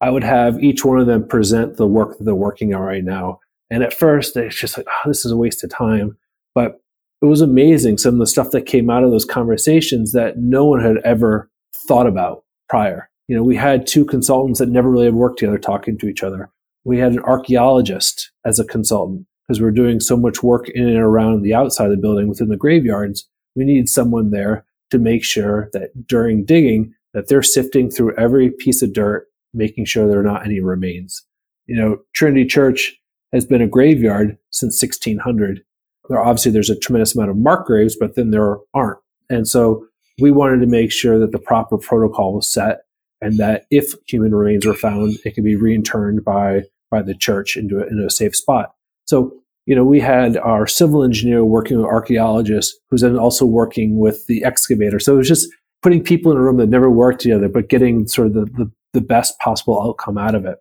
[0.00, 3.04] I would have each one of them present the work that they're working on right
[3.04, 3.40] now.
[3.70, 6.16] And at first, it's just like, oh, this is a waste of time.
[6.54, 6.80] But
[7.22, 10.64] it was amazing some of the stuff that came out of those conversations that no
[10.64, 11.50] one had ever
[11.88, 13.08] thought about prior.
[13.28, 16.22] You know, we had two consultants that never really had worked together talking to each
[16.22, 16.50] other.
[16.84, 20.86] We had an archaeologist as a consultant because we are doing so much work in
[20.86, 23.28] and around the outside of the building within the graveyards.
[23.54, 28.50] We needed someone there to make sure that during digging that they're sifting through every
[28.50, 31.24] piece of dirt, making sure there are not any remains.
[31.66, 32.94] You know, Trinity Church
[33.32, 35.64] has been a graveyard since 1600
[36.08, 38.98] there obviously there's a tremendous amount of mark graves, but then there aren't.
[39.28, 39.86] And so
[40.20, 42.82] we wanted to make sure that the proper protocol was set
[43.20, 47.56] and that if human remains were found, it could be reinterned by by the church
[47.56, 48.74] into a, into a safe spot.
[49.06, 53.98] So you know, we had our civil engineer working with archaeologists, who's then also working
[53.98, 55.00] with the excavator.
[55.00, 55.48] So it was just
[55.82, 58.70] putting people in a room that never worked together, but getting sort of the, the,
[58.92, 60.58] the best possible outcome out of it.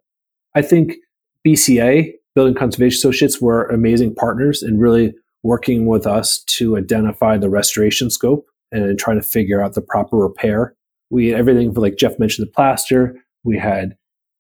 [0.55, 0.95] I think
[1.45, 5.13] BCA, Building Conservation Associates, were amazing partners and really
[5.45, 10.17] working with us to identify the restoration scope and trying to figure out the proper
[10.17, 10.75] repair.
[11.11, 13.15] We had everything for, like Jeff mentioned, the plaster.
[13.43, 13.95] We had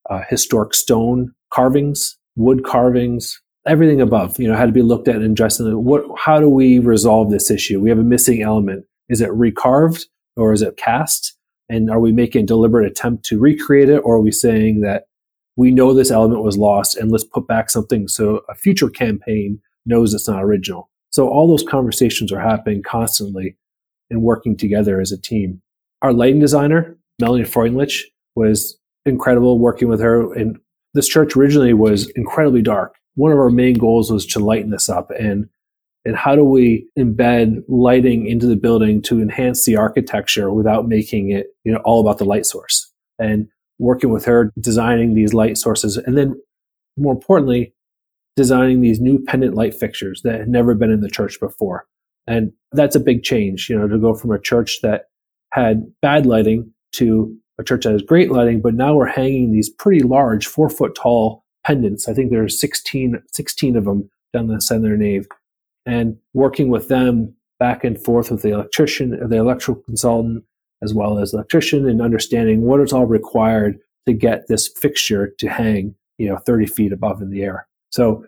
[0.09, 4.39] uh, historic stone carvings, wood carvings, everything above.
[4.39, 5.61] You know, had to be looked at and addressed.
[5.61, 6.05] What?
[6.17, 7.79] How do we resolve this issue?
[7.79, 8.85] We have a missing element.
[9.07, 11.37] Is it recarved or is it cast?
[11.69, 15.03] And are we making a deliberate attempt to recreate it, or are we saying that
[15.55, 19.61] we know this element was lost and let's put back something so a future campaign
[19.85, 20.89] knows it's not original?
[21.15, 23.55] So all those conversations are happening constantly
[24.09, 25.61] and working together as a team.
[26.01, 28.01] Our lighting designer, Melanie Freundlich,
[28.35, 30.33] was incredible working with her.
[30.33, 30.59] And
[30.93, 32.95] this church originally was incredibly dark.
[33.13, 35.47] One of our main goals was to lighten this up and
[36.03, 41.31] and how do we embed lighting into the building to enhance the architecture without making
[41.31, 43.47] it you know all about the light source and
[43.79, 46.39] working with her designing these light sources and then
[46.97, 47.73] more importantly
[48.35, 51.85] designing these new pendant light fixtures that had never been in the church before.
[52.27, 55.05] And that's a big change you know to go from a church that
[55.51, 59.69] had bad lighting to a church that has great lighting but now we're hanging these
[59.69, 62.07] pretty large four foot tall pendants.
[62.07, 65.27] I think there's 16, 16 of them down the center nave
[65.85, 70.43] and working with them back and forth with the electrician, the electrical consultant,
[70.81, 75.47] as well as electrician, and understanding what is all required to get this fixture to
[75.47, 77.67] hang, you know, 30 feet above in the air.
[77.95, 78.25] So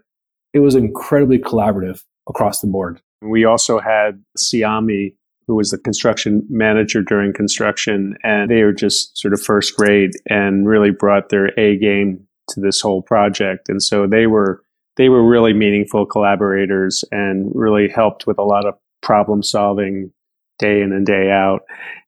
[0.53, 3.01] it was incredibly collaborative across the board.
[3.21, 5.13] We also had Sciame,
[5.45, 10.11] who was the construction manager during construction, and they were just sort of first grade
[10.29, 13.67] and really brought their A game to this whole project.
[13.67, 14.63] And so they were
[14.95, 20.11] they were really meaningful collaborators and really helped with a lot of problem solving
[20.59, 21.63] day in and day out.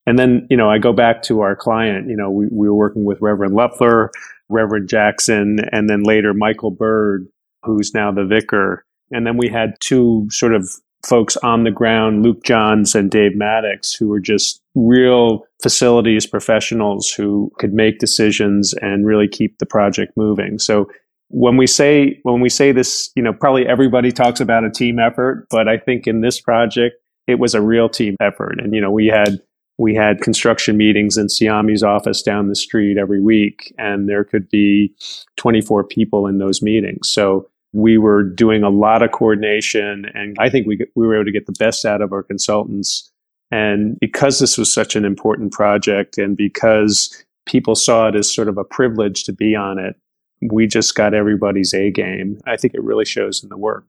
[0.08, 2.76] And then, you know, I go back to our client, you know, we, we were
[2.76, 4.10] working with Reverend Lupfer,
[4.48, 7.28] Reverend Jackson, and then later Michael Bird,
[7.64, 8.86] who's now the vicar.
[9.12, 10.70] And then we had two sort of
[11.06, 17.10] folks on the ground, Luke Johns and Dave Maddox, who were just real facilities professionals
[17.10, 20.60] who could make decisions and really keep the project moving.
[20.60, 20.90] So
[21.30, 25.00] when we say when we say this, you know, probably everybody talks about a team
[25.00, 26.96] effort, but I think in this project
[27.28, 28.60] it was a real team effort.
[28.60, 29.40] And you know, we had
[29.80, 34.50] we had construction meetings in Sciame's office down the street every week, and there could
[34.50, 34.94] be
[35.38, 37.10] 24 people in those meetings.
[37.10, 41.26] So we were doing a lot of coordination, and I think we we were able
[41.26, 43.10] to get the best out of our consultants.
[43.52, 48.50] And because this was such an important project, and because people saw it as sort
[48.50, 49.96] of a privilege to be on it,
[50.42, 52.38] we just got everybody's A game.
[52.46, 53.86] I think it really shows in the work.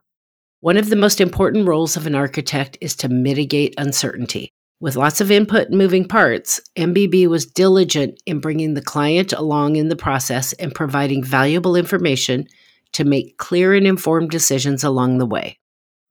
[0.61, 4.53] One of the most important roles of an architect is to mitigate uncertainty.
[4.83, 9.77] With lots of input and moving parts, MBB was diligent in bringing the client along
[9.77, 12.47] in the process and providing valuable information
[12.93, 15.59] to make clear and informed decisions along the way.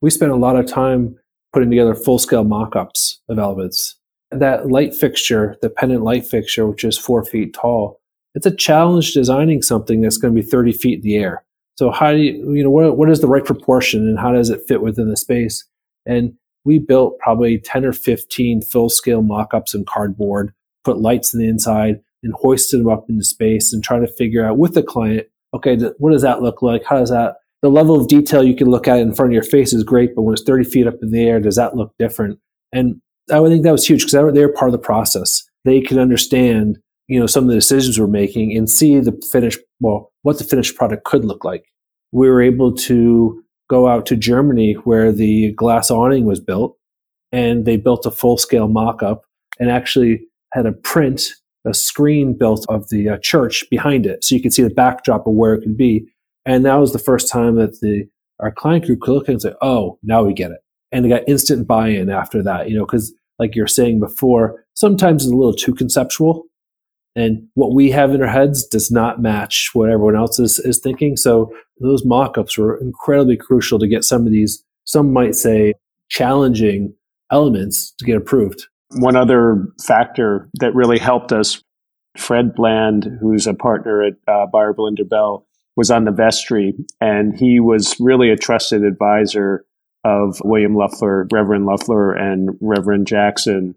[0.00, 1.16] We spent a lot of time
[1.52, 3.96] putting together full scale mock ups of elements.
[4.30, 8.00] That light fixture, the pendant light fixture, which is four feet tall,
[8.36, 11.42] it's a challenge designing something that's going to be 30 feet in the air.
[11.74, 14.48] So how do you, you know, what, what is the right proportion and how does
[14.48, 15.64] it fit within the space?
[16.06, 20.52] And we built probably 10 or 15 full scale mock-ups in cardboard,
[20.84, 24.44] put lights in the inside and hoisted them up into space and trying to figure
[24.44, 26.84] out with the client, okay, what does that look like?
[26.84, 29.42] How does that, the level of detail you can look at in front of your
[29.42, 31.94] face is great, but when it's 30 feet up in the air, does that look
[31.98, 32.38] different?
[32.72, 33.00] And
[33.32, 35.44] I would think that was huge because they were part of the process.
[35.64, 36.78] They can understand
[37.10, 40.44] you know some of the decisions we're making and see the finished well what the
[40.44, 41.64] finished product could look like
[42.12, 46.76] we were able to go out to germany where the glass awning was built
[47.32, 49.22] and they built a full scale mock-up
[49.60, 50.20] and actually
[50.52, 51.22] had a print
[51.66, 55.26] a screen built of the uh, church behind it so you could see the backdrop
[55.26, 56.06] of where it could be.
[56.46, 59.52] And that was the first time that the our client group could look and say
[59.60, 60.60] oh now we get it.
[60.92, 65.24] And they got instant buy-in after that you know because like you're saying before sometimes
[65.24, 66.44] it's a little too conceptual
[67.16, 70.78] and what we have in our heads does not match what everyone else is, is
[70.78, 71.16] thinking.
[71.16, 75.74] So those mock-ups were incredibly crucial to get some of these, some might say,
[76.08, 76.94] challenging
[77.32, 78.66] elements to get approved.
[78.96, 81.62] One other factor that really helped us,
[82.16, 85.46] Fred Bland, who's a partner at uh, Beyer Blinder Belle,
[85.76, 89.64] was on the vestry, and he was really a trusted advisor
[90.04, 93.74] of William Lupfer, Reverend Lupfer, and Reverend Jackson.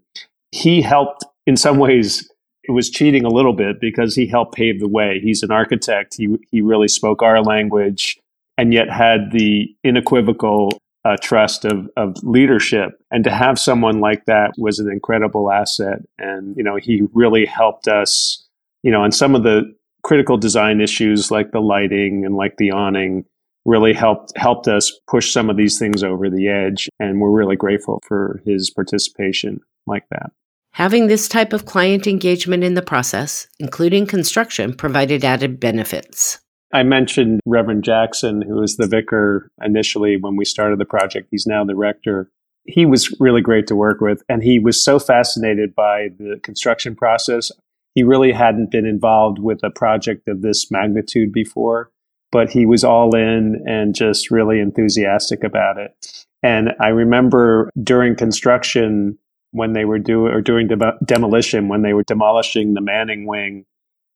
[0.50, 2.28] He helped, in some ways,
[2.68, 5.20] was cheating a little bit because he helped pave the way.
[5.22, 6.14] He's an architect.
[6.16, 8.18] He he really spoke our language,
[8.56, 13.00] and yet had the unequivocal uh, trust of of leadership.
[13.10, 16.00] And to have someone like that was an incredible asset.
[16.18, 18.40] And you know, he really helped us.
[18.82, 22.70] You know, on some of the critical design issues like the lighting and like the
[22.70, 23.24] awning
[23.64, 27.56] really helped helped us push some of these things over the edge and we're really
[27.56, 30.30] grateful for his participation like that
[30.74, 36.40] Having this type of client engagement in the process, including construction, provided added benefits.
[36.72, 41.28] I mentioned Reverend Jackson, who was the vicar initially when we started the project.
[41.30, 42.28] He's now the rector.
[42.64, 44.24] he was really great to work with.
[44.28, 47.52] And he was so fascinated by the construction process.
[47.94, 51.92] He really hadn't been involved with a project of this magnitude before,
[52.32, 56.24] but he was all in and just really enthusiastic about it.
[56.42, 59.18] And I remember during construction,
[59.54, 63.64] when they were doing, or during de- demolition, when they were demolishing the Manning wing,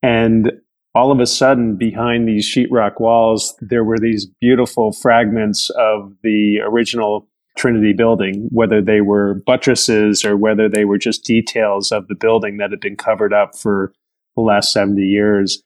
[0.03, 0.53] and
[0.95, 6.59] all of a sudden, behind these sheetrock walls, there were these beautiful fragments of the
[6.61, 12.17] original Trinity building, whether they were buttresses or whether they were just details of the
[12.17, 13.93] building that had been covered up for
[14.35, 15.63] the last 70 years.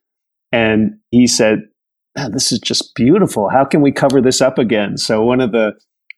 [0.53, 1.63] And he said,
[2.31, 3.49] this is just beautiful.
[3.49, 4.99] How can we cover this up again?
[4.99, 5.73] So one of the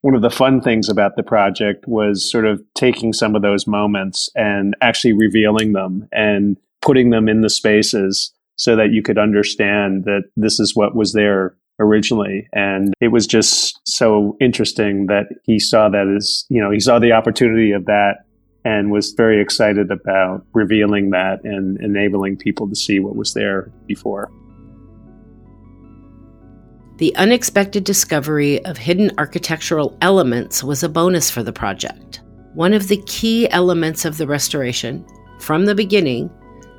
[0.05, 3.67] one of the fun things about the project was sort of taking some of those
[3.67, 9.17] moments and actually revealing them and putting them in the spaces so that you could
[9.17, 12.47] understand that this is what was there originally.
[12.53, 16.99] And it was just so interesting that he saw that as, you know, he saw
[16.99, 18.27] the opportunity of that
[18.63, 23.73] and was very excited about revealing that and enabling people to see what was there
[23.87, 24.31] before.
[26.97, 32.21] The unexpected discovery of hidden architectural elements was a bonus for the project.
[32.55, 35.05] One of the key elements of the restoration,
[35.41, 36.31] from the beginning,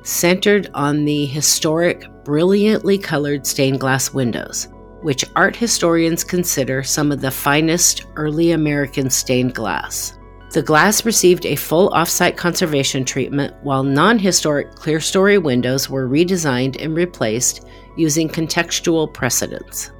[0.04, 4.68] centered on the historic, brilliantly colored stained glass windows,
[5.02, 10.18] which art historians consider some of the finest early American stained glass.
[10.52, 16.82] The glass received a full offsite conservation treatment, while non historic clerestory windows were redesigned
[16.82, 17.66] and replaced
[17.98, 19.90] using contextual precedents.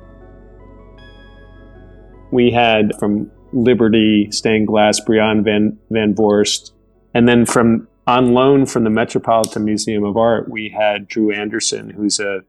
[2.31, 6.73] We had from Liberty stained glass, Brion Van, Van Voorst,
[7.15, 11.91] and then from on loan from the Metropolitan Museum of Art, we had Drew Anderson,
[11.91, 12.41] who's a,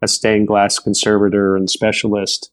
[0.00, 2.50] a stained glass conservator and specialist.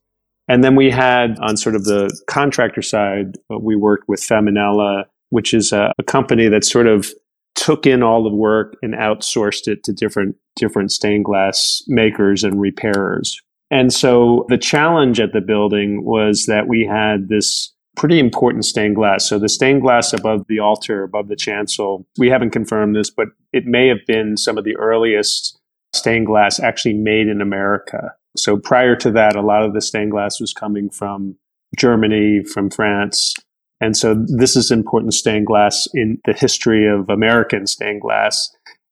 [0.48, 5.06] And then we had on sort of the contractor side, uh, we worked with Femenella,
[5.30, 7.10] which is a, a company that sort of
[7.56, 12.60] took in all the work and outsourced it to different different stained glass makers and
[12.60, 13.42] repairers.
[13.72, 18.96] And so the challenge at the building was that we had this pretty important stained
[18.96, 19.28] glass.
[19.28, 23.28] So the stained glass above the altar, above the chancel, we haven't confirmed this, but
[23.52, 25.60] it may have been some of the earliest
[25.94, 28.14] stained glass actually made in America.
[28.38, 31.36] So prior to that, a lot of the stained glass was coming from
[31.78, 33.36] Germany, from France.
[33.82, 38.50] And so this is important stained glass in the history of American stained glass.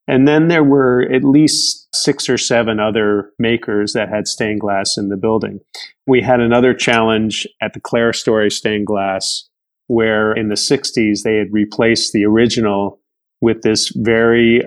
[0.08, 4.98] And then there were at least six or seven other makers that had stained glass
[4.98, 5.60] in the building.
[6.06, 9.50] We had another challenge at the Clerestory stained glass,
[9.88, 13.00] where in the 60s they had replaced the original
[13.42, 14.62] with this very,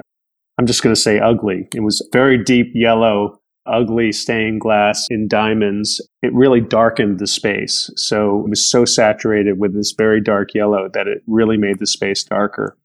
[0.58, 1.68] I'm just going to say ugly.
[1.74, 6.06] It was very deep yellow, ugly stained glass in diamonds.
[6.22, 7.90] It really darkened the space.
[7.96, 11.86] So it was so saturated with this very dark yellow that it really made the
[11.86, 12.76] space darker.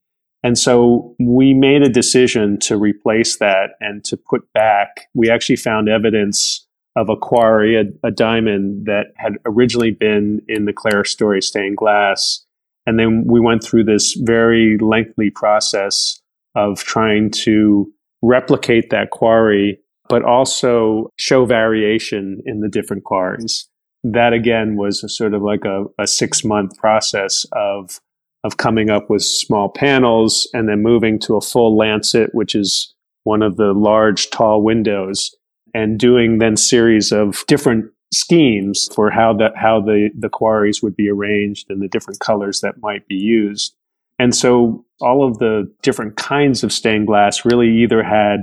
[0.45, 5.07] And so we made a decision to replace that and to put back.
[5.15, 10.65] We actually found evidence of a quarry, a, a diamond that had originally been in
[10.65, 12.45] the Clerestory stained glass.
[12.85, 16.21] And then we went through this very lengthy process
[16.53, 17.91] of trying to
[18.21, 19.79] replicate that quarry,
[20.09, 23.67] but also show variation in the different quarries.
[24.03, 27.99] That again was a sort of like a, a six month process of
[28.45, 32.93] of coming up with small panels and then moving to a full lancet, which is
[33.23, 35.35] one of the large tall windows,
[35.73, 40.95] and doing then series of different schemes for how the how the the quarries would
[40.95, 43.75] be arranged and the different colors that might be used.
[44.19, 48.41] And so all of the different kinds of stained glass really either had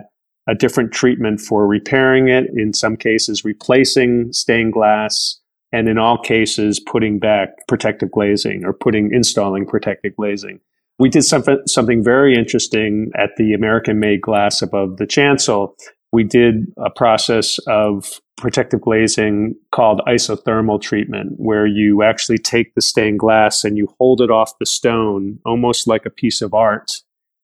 [0.49, 5.39] a different treatment for repairing it, in some cases replacing stained glass,
[5.73, 10.61] and in all cases putting back protective glazing or putting installing protective glazing.
[10.99, 15.75] We did something something very interesting at the American made glass above the chancel.
[16.13, 22.83] We did a process of protective glazing called isothermal treatment, where you actually take the
[22.83, 27.01] stained glass and you hold it off the stone almost like a piece of art.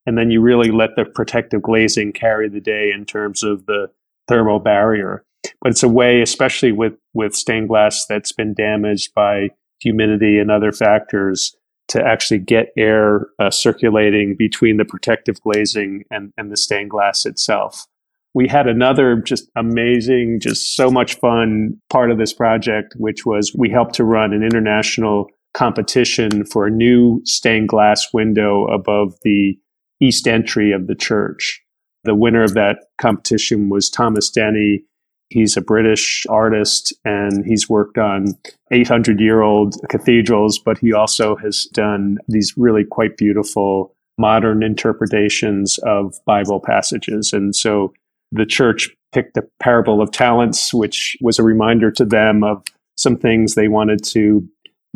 [0.07, 3.91] And then you really let the protective glazing carry the day in terms of the
[4.27, 5.25] thermal barrier
[5.61, 9.49] but it's a way, especially with with stained glass that's been damaged by
[9.81, 11.55] humidity and other factors,
[11.89, 17.25] to actually get air uh, circulating between the protective glazing and, and the stained glass
[17.25, 17.87] itself.
[18.35, 23.55] We had another just amazing, just so much fun part of this project, which was
[23.57, 29.59] we helped to run an international competition for a new stained glass window above the
[30.01, 31.61] east entry of the church.
[32.05, 34.85] The winner of that competition was Thomas Denny
[35.31, 38.29] He's a British artist and he's worked on
[38.71, 45.79] 800 year old cathedrals, but he also has done these really quite beautiful modern interpretations
[45.85, 47.33] of Bible passages.
[47.33, 47.93] And so
[48.33, 52.63] the church picked the parable of talents, which was a reminder to them of
[52.97, 54.47] some things they wanted to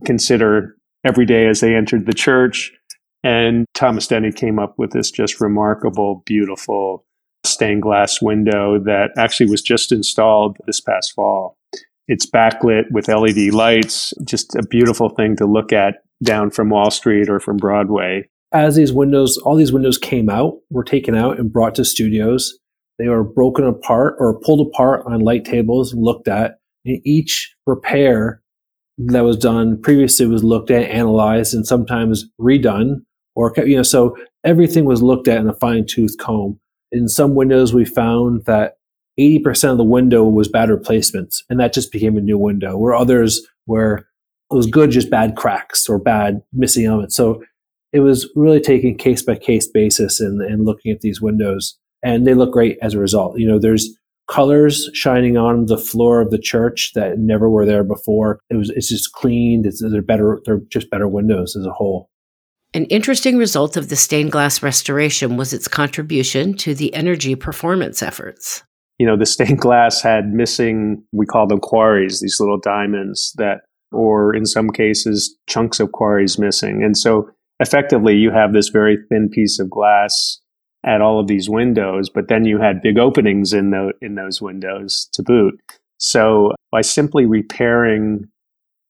[0.04, 2.72] consider every day as they entered the church.
[3.22, 7.04] And Thomas Denny came up with this just remarkable, beautiful
[7.44, 11.56] stained glass window that actually was just installed this past fall.
[12.08, 16.90] It's backlit with LED lights, just a beautiful thing to look at down from Wall
[16.90, 18.28] Street or from Broadway.
[18.52, 22.58] As these windows, all these windows came out, were taken out and brought to studios.
[22.98, 28.42] They were broken apart or pulled apart on light tables, looked at, and each repair
[28.98, 32.96] that was done previously was looked at, analyzed, and sometimes redone.
[33.34, 36.60] Or you know, so everything was looked at in a fine tooth comb
[36.92, 38.76] in some windows, we found that
[39.18, 42.76] 80% of the window was bad replacements, and that just became a new window.
[42.76, 44.06] Where others where
[44.50, 47.16] it was good, just bad cracks or bad missing elements.
[47.16, 47.42] So
[47.92, 52.26] it was really taking case by case basis and, and looking at these windows, and
[52.26, 53.38] they look great as a result.
[53.38, 53.88] You know, there's
[54.30, 58.40] colors shining on the floor of the church that never were there before.
[58.50, 59.66] It was it's just cleaned.
[59.66, 60.40] It's, they're better.
[60.44, 62.08] They're just better windows as a whole.
[62.74, 68.02] An interesting result of the stained glass restoration was its contribution to the energy performance
[68.02, 68.62] efforts.
[68.98, 73.62] You know, the stained glass had missing, we call them quarries, these little diamonds that,
[73.90, 76.82] or in some cases, chunks of quarries missing.
[76.82, 77.28] And so
[77.60, 80.40] effectively, you have this very thin piece of glass
[80.84, 84.40] at all of these windows, but then you had big openings in, the, in those
[84.40, 85.60] windows to boot.
[85.98, 88.28] So by simply repairing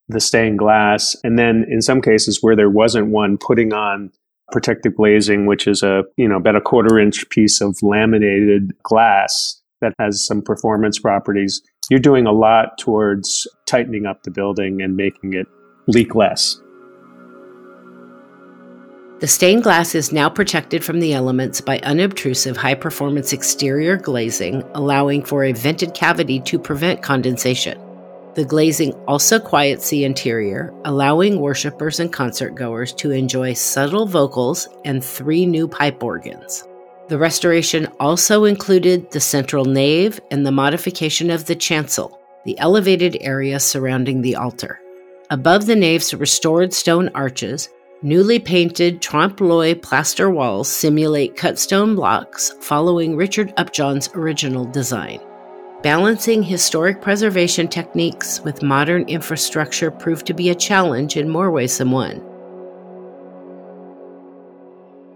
[0.09, 1.15] the stained glass.
[1.23, 4.11] And then in some cases where there wasn't one, putting on
[4.51, 9.61] protective glazing, which is a, you know, about a quarter inch piece of laminated glass
[9.81, 11.61] that has some performance properties.
[11.89, 15.47] You're doing a lot towards tightening up the building and making it
[15.87, 16.59] leak less.
[19.19, 24.63] The stained glass is now protected from the elements by unobtrusive high performance exterior glazing,
[24.73, 27.79] allowing for a vented cavity to prevent condensation.
[28.35, 34.67] The glazing also quiets the interior, allowing worshippers and concert goers to enjoy subtle vocals
[34.85, 36.67] and three new pipe organs.
[37.09, 43.17] The restoration also included the central nave and the modification of the chancel, the elevated
[43.21, 44.79] area surrounding the altar.
[45.29, 47.69] Above the nave's restored stone arches,
[48.01, 55.19] newly painted trompe l'oeil plaster walls simulate cut stone blocks following Richard Upjohn's original design.
[55.83, 61.77] Balancing historic preservation techniques with modern infrastructure proved to be a challenge in more ways
[61.77, 62.23] than one.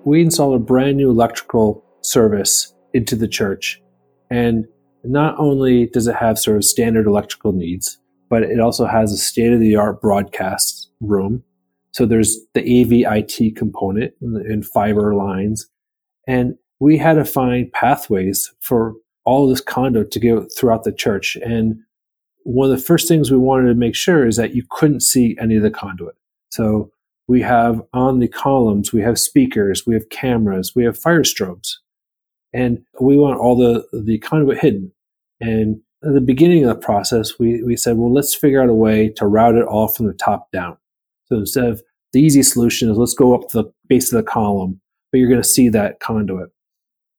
[0.04, 3.82] We installed a brand new electrical service into the church.
[4.30, 4.66] And
[5.06, 7.98] not only does it have sort of standard electrical needs,
[8.30, 11.46] but it also has a state of the art broadcast room.
[11.92, 15.70] So there's the AVIT component and fiber lines.
[16.28, 18.96] And we had to find pathways for
[19.28, 21.36] all this conduit to go throughout the church.
[21.44, 21.78] And
[22.44, 25.38] one of the first things we wanted to make sure is that you couldn't see
[25.40, 26.16] any of the conduit.
[26.50, 26.90] So
[27.28, 31.74] we have on the columns, we have speakers, we have cameras, we have fire strobes,
[32.54, 34.94] and we want all the, the conduit hidden.
[35.42, 38.74] And at the beginning of the process, we, we said, well, let's figure out a
[38.74, 40.78] way to route it all from the top down.
[41.26, 44.32] So instead of the easy solution is let's go up to the base of the
[44.32, 44.80] column,
[45.12, 46.50] but you're going to see that conduit.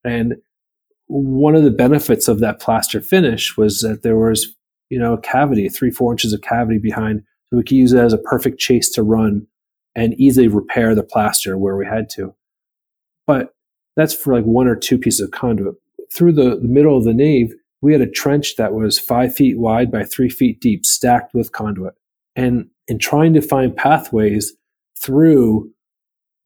[0.04, 0.36] And
[1.08, 4.54] one of the benefits of that plaster finish was that there was,
[4.90, 7.22] you know, a cavity, three, four inches of cavity behind.
[7.46, 9.46] So we could use it as a perfect chase to run
[9.94, 12.34] and easily repair the plaster where we had to.
[13.26, 13.54] But
[13.96, 15.74] that's for like one or two pieces of conduit.
[16.12, 19.58] Through the, the middle of the nave, we had a trench that was five feet
[19.58, 21.94] wide by three feet deep, stacked with conduit.
[22.36, 24.52] And in trying to find pathways
[25.00, 25.70] through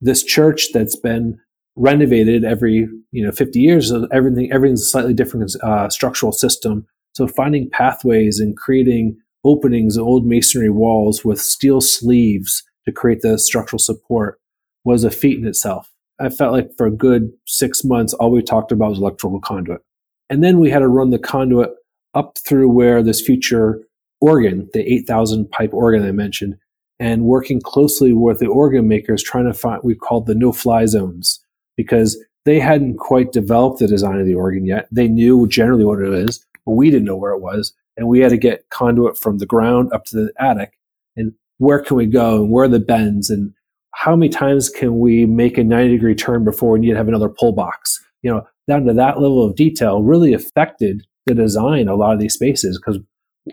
[0.01, 1.39] this church that's been
[1.75, 6.85] renovated every you know 50 years so everything everything's a slightly different uh, structural system.
[7.13, 13.21] So finding pathways and creating openings in old masonry walls with steel sleeves to create
[13.21, 14.39] the structural support
[14.83, 15.91] was a feat in itself.
[16.19, 19.81] I felt like for a good six months all we talked about was electrical conduit.
[20.29, 21.71] And then we had to run the conduit
[22.13, 23.81] up through where this future
[24.21, 26.55] organ the 8000 pipe organ i mentioned
[26.97, 30.85] and working closely with the organ makers trying to find we called the no fly
[30.85, 31.42] zones
[31.77, 34.87] because they hadn't quite developed the design of the organ yet.
[34.91, 37.73] They knew generally what it is, but we didn't know where it was.
[37.95, 40.73] And we had to get conduit from the ground up to the attic.
[41.15, 42.43] And where can we go?
[42.43, 43.29] And where are the bends?
[43.29, 43.53] And
[43.93, 47.07] how many times can we make a 90 degree turn before we need to have
[47.07, 48.03] another pull box?
[48.23, 52.19] You know, down to that level of detail really affected the design a lot of
[52.19, 53.01] these spaces because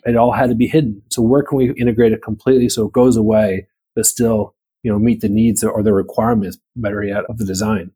[0.05, 1.03] it all had to be hidden.
[1.11, 4.99] So where can we integrate it completely so it goes away, but still, you know,
[4.99, 7.93] meet the needs or the requirements, better yet, of the design?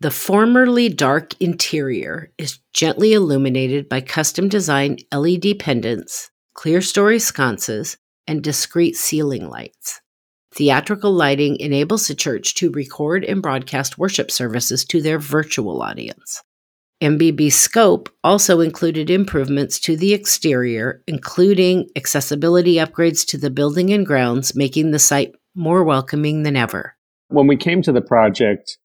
[0.00, 8.40] The formerly dark interior is gently illuminated by custom designed LED pendants, clerestory sconces, and
[8.40, 10.00] discreet ceiling lights.
[10.54, 16.44] Theatrical lighting enables the church to record and broadcast worship services to their virtual audience.
[17.02, 24.06] MBB Scope also included improvements to the exterior, including accessibility upgrades to the building and
[24.06, 26.94] grounds, making the site more welcoming than ever.
[27.30, 28.78] When we came to the project,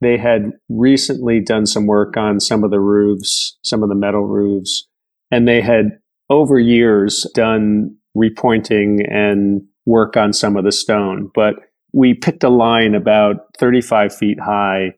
[0.00, 4.24] they had recently done some work on some of the roofs, some of the metal
[4.24, 4.86] roofs,
[5.30, 5.98] and they had
[6.28, 11.30] over years done repointing and work on some of the stone.
[11.34, 11.54] But
[11.92, 14.94] we picked a line about 35 feet high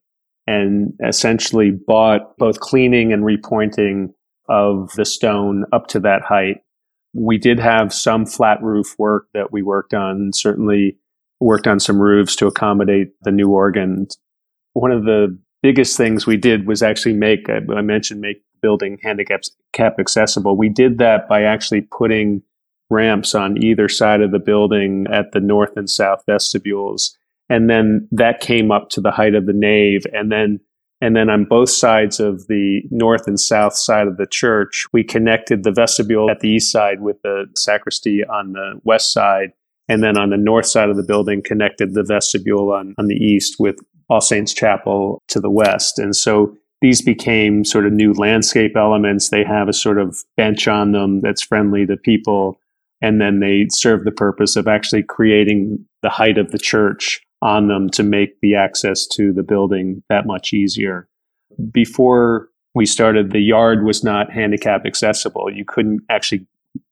[0.46, 4.08] and essentially bought both cleaning and repointing
[4.48, 6.58] of the stone up to that height.
[7.14, 10.98] We did have some flat roof work that we worked on, certainly
[11.40, 14.06] worked on some roofs to accommodate the new organ.
[14.74, 18.98] One of the biggest things we did was actually make, uh, I mentioned, make building
[19.02, 19.42] handicap
[19.98, 20.56] accessible.
[20.56, 22.42] We did that by actually putting
[22.90, 27.16] ramps on either side of the building at the north and south vestibules
[27.48, 30.60] and then that came up to the height of the nave and then
[31.00, 35.02] and then on both sides of the north and south side of the church we
[35.02, 39.52] connected the vestibule at the east side with the sacristy on the west side
[39.88, 43.16] and then on the north side of the building connected the vestibule on, on the
[43.16, 43.76] east with
[44.08, 49.30] all saints chapel to the west and so these became sort of new landscape elements
[49.30, 52.58] they have a sort of bench on them that's friendly to people
[53.02, 57.66] and then they serve the purpose of actually creating the height of the church on
[57.66, 61.08] them to make the access to the building that much easier.
[61.72, 65.50] Before we started, the yard was not handicap accessible.
[65.52, 66.46] You couldn't actually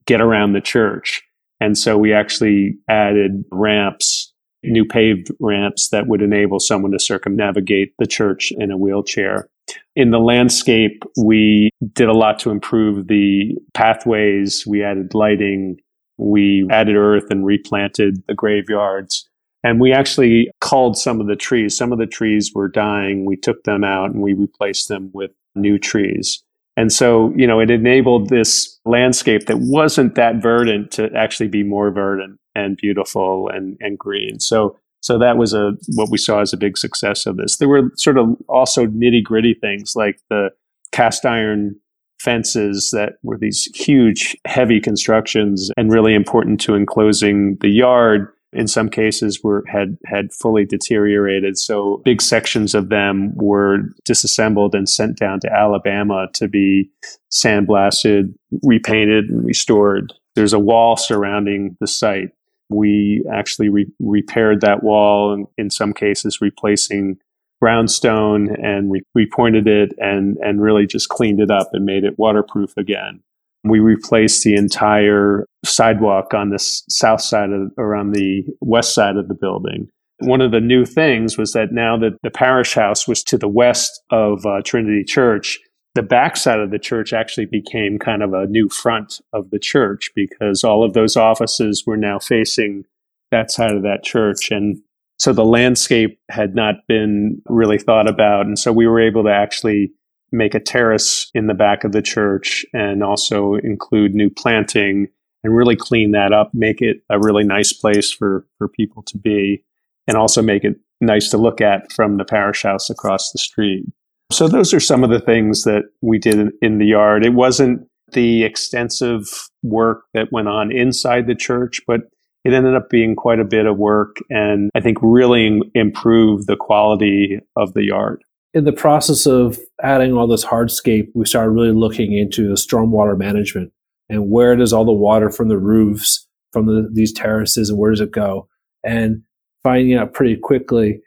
[0.06, 1.22] get around the church.
[1.60, 4.32] And so we actually added ramps,
[4.64, 9.48] new paved ramps that would enable someone to circumnavigate the church in a wheelchair.
[9.94, 14.66] In the landscape, we did a lot to improve the pathways.
[14.66, 15.76] We added lighting.
[16.16, 19.28] We added earth and replanted the graveyards.
[19.62, 21.76] And we actually culled some of the trees.
[21.76, 23.26] Some of the trees were dying.
[23.26, 26.42] We took them out and we replaced them with new trees.
[26.76, 31.62] And so, you know, it enabled this landscape that wasn't that verdant to actually be
[31.62, 34.40] more verdant and beautiful and, and green.
[34.40, 37.56] So, so that was a, what we saw as a big success of this.
[37.56, 40.50] There were sort of also nitty gritty things like the
[40.92, 41.76] cast iron
[42.20, 48.66] fences that were these huge, heavy constructions and really important to enclosing the yard in
[48.66, 51.56] some cases were had had fully deteriorated.
[51.58, 56.90] So big sections of them were disassembled and sent down to Alabama to be
[57.30, 60.12] sandblasted repainted and restored.
[60.34, 62.30] There's a wall surrounding the site.
[62.68, 67.18] We actually re- repaired that wall and in some cases replacing
[67.60, 72.18] brownstone and re- repointed it and and really just cleaned it up and made it
[72.18, 73.22] waterproof again
[73.64, 79.16] we replaced the entire sidewalk on the south side of, or on the west side
[79.16, 79.88] of the building.
[80.20, 83.48] One of the new things was that now that the parish house was to the
[83.48, 85.58] west of uh, Trinity Church,
[85.94, 89.58] the back side of the church actually became kind of a new front of the
[89.58, 92.84] church because all of those offices were now facing
[93.30, 94.50] that side of that church.
[94.50, 94.80] And
[95.18, 98.46] so the landscape had not been really thought about.
[98.46, 99.92] And so we were able to actually
[100.32, 105.08] make a terrace in the back of the church and also include new planting
[105.42, 109.18] and really clean that up, make it a really nice place for, for people to
[109.18, 109.64] be,
[110.06, 113.86] and also make it nice to look at from the parish house across the street.
[114.32, 117.24] So those are some of the things that we did in the yard.
[117.24, 122.02] It wasn't the extensive work that went on inside the church, but
[122.44, 126.56] it ended up being quite a bit of work and I think really improved the
[126.56, 128.22] quality of the yard
[128.52, 133.16] in the process of adding all this hardscape, we started really looking into the stormwater
[133.16, 133.72] management
[134.08, 137.92] and where does all the water from the roofs, from the, these terraces, and where
[137.92, 138.48] does it go?
[138.84, 139.22] And
[139.62, 141.00] finding out pretty quickly,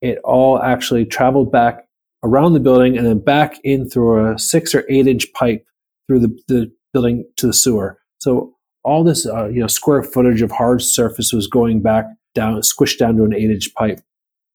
[0.00, 1.86] it all actually traveled back
[2.24, 5.64] around the building and then back in through a six or eight inch pipe
[6.08, 8.00] through the, the building to the sewer.
[8.18, 12.60] So all this, uh, you know, square footage of hard surface was going back down,
[12.62, 14.00] squished down to an eight inch pipe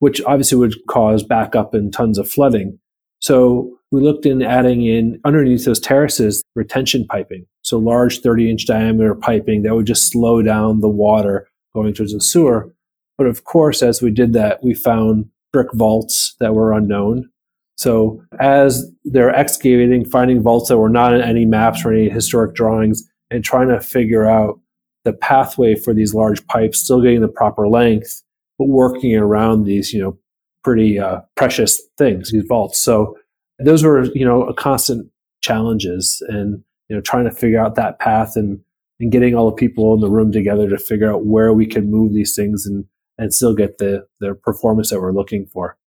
[0.04, 2.78] which obviously would cause backup and tons of flooding.
[3.20, 7.46] So we looked in adding in underneath those terraces retention piping.
[7.62, 12.12] So large 30 inch diameter piping that would just slow down the water going towards
[12.12, 12.76] the sewer.
[13.18, 17.30] But of course, as we did that, we found brick vaults that were unknown.
[17.78, 22.56] So as they're excavating, finding vaults that were not in any maps or any historic
[22.56, 24.60] drawings, and trying to figure out
[25.06, 28.22] the pathway for these large pipes, still getting the proper length,
[28.68, 30.18] working around these, you know,
[30.64, 32.82] pretty uh, precious things, these vaults.
[32.82, 33.18] So
[33.60, 35.10] those were, you know, a constant
[35.42, 38.60] challenges, and you know, trying to figure out that path and
[39.00, 41.90] and getting all the people in the room together to figure out where we can
[41.90, 42.86] move these things and
[43.18, 45.78] and still get the the performance that we're looking for.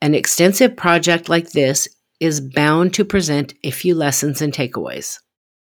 [0.00, 1.88] An extensive project like this
[2.20, 5.18] is bound to present a few lessons and takeaways.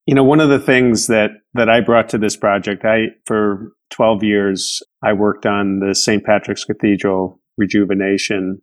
[0.06, 3.74] You know, one of the things that that I brought to this project, I for
[3.92, 6.24] 12 years I worked on the St.
[6.24, 8.62] Patrick's Cathedral rejuvenation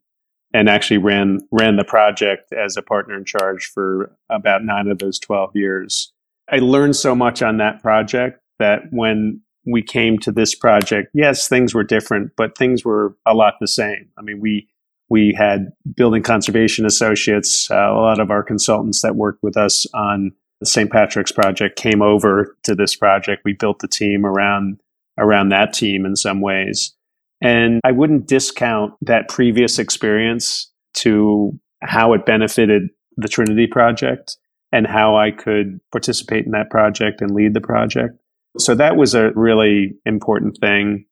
[0.53, 4.99] and actually ran ran the project as a partner in charge for about 9 of
[4.99, 6.13] those 12 years.
[6.51, 11.49] I learned so much on that project that when we came to this project, yes,
[11.49, 14.09] things were different, but things were a lot the same.
[14.19, 14.69] I mean, we
[15.09, 17.71] we had building conservation associates.
[17.71, 20.91] Uh, a lot of our consultants that worked with us on the St.
[20.91, 23.43] Patrick's project came over to this project.
[23.45, 24.81] We built the team around
[25.19, 26.95] around that team in some ways.
[27.41, 34.37] And I wouldn't discount that previous experience to how it benefited the Trinity project
[34.73, 38.19] and how I could participate in that project and lead the project.
[38.59, 41.07] So that was a really important thing.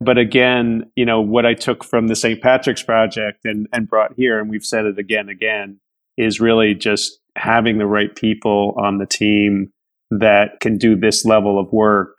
[0.00, 2.40] But again, you know, what I took from the St.
[2.40, 5.80] Patrick's project and, and brought here, and we've said it again, again,
[6.16, 9.72] is really just having the right people on the team
[10.10, 12.18] that can do this level of work,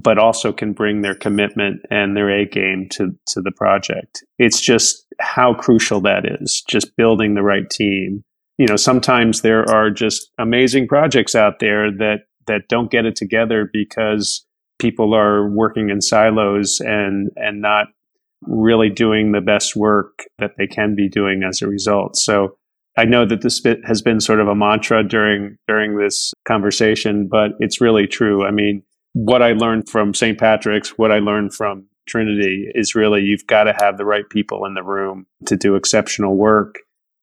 [0.00, 4.24] but also can bring their commitment and their A game to, to the project.
[4.38, 8.24] It's just how crucial that is, just building the right team.
[8.58, 13.16] You know, sometimes there are just amazing projects out there that, that don't get it
[13.16, 14.44] together because
[14.82, 17.86] people are working in silos and and not
[18.42, 22.16] really doing the best work that they can be doing as a result.
[22.16, 22.56] So
[22.96, 27.52] I know that this has been sort of a mantra during during this conversation, but
[27.58, 28.46] it's really true.
[28.46, 28.82] I mean,
[29.14, 30.38] what I learned from St.
[30.38, 34.66] Patrick's, what I learned from Trinity is really you've got to have the right people
[34.66, 36.80] in the room to do exceptional work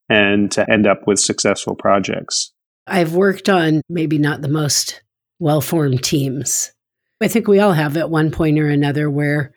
[0.10, 2.52] and to end up with successful projects.
[2.88, 5.04] I've worked on maybe not the most
[5.40, 6.72] well formed teams
[7.22, 9.54] I think we all have at one point or another where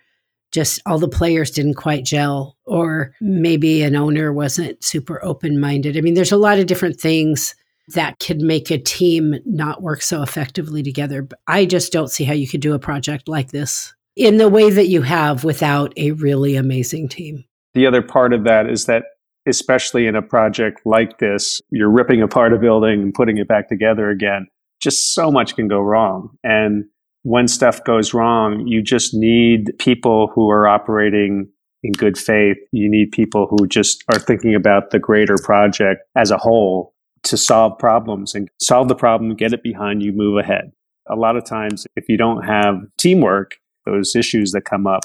[0.53, 5.96] just all the players didn't quite gel, or maybe an owner wasn't super open minded.
[5.96, 7.55] I mean, there's a lot of different things
[7.88, 11.22] that could make a team not work so effectively together.
[11.22, 14.48] But I just don't see how you could do a project like this in the
[14.48, 17.44] way that you have without a really amazing team.
[17.74, 19.05] The other part of that is that,
[19.46, 23.68] especially in a project like this, you're ripping apart a building and putting it back
[23.68, 24.46] together again.
[24.80, 26.36] Just so much can go wrong.
[26.44, 26.84] And
[27.23, 31.49] when stuff goes wrong, you just need people who are operating
[31.83, 32.57] in good faith.
[32.73, 36.95] You need people who just are thinking about the greater project as a whole
[37.25, 40.73] to solve problems and solve the problem, get it behind you, move ahead.
[41.09, 43.57] A lot of times, if you don't have teamwork,
[43.87, 45.03] those issues that come up,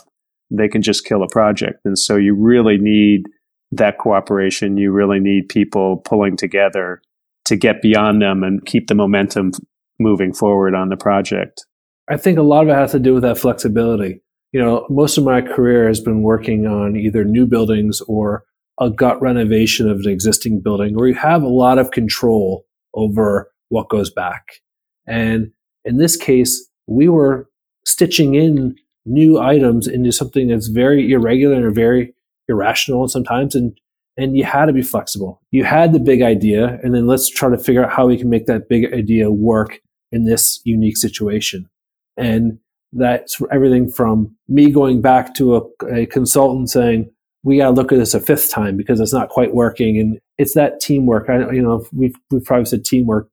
[0.49, 1.79] they can just kill a project.
[1.85, 3.23] And so you really need
[3.71, 4.77] that cooperation.
[4.77, 7.01] You really need people pulling together
[7.45, 9.51] to get beyond them and keep the momentum
[9.99, 11.65] moving forward on the project.
[12.09, 14.21] I think a lot of it has to do with that flexibility.
[14.53, 18.43] You know, most of my career has been working on either new buildings or
[18.79, 23.51] a gut renovation of an existing building where you have a lot of control over
[23.69, 24.61] what goes back.
[25.05, 25.51] And
[25.83, 27.49] in this case, we were
[27.85, 32.13] stitching in new items into something that's very irregular and very
[32.49, 33.77] irrational sometimes and
[34.19, 35.39] and you had to be flexible.
[35.51, 38.29] You had the big idea and then let's try to figure out how we can
[38.29, 39.79] make that big idea work
[40.11, 41.69] in this unique situation.
[42.17, 42.59] And
[42.93, 47.11] that's everything from me going back to a, a consultant saying,
[47.43, 49.99] we got to look at this a fifth time because it's not quite working.
[49.99, 51.29] And it's that teamwork.
[51.29, 53.29] I, you know, we've, we've probably said teamwork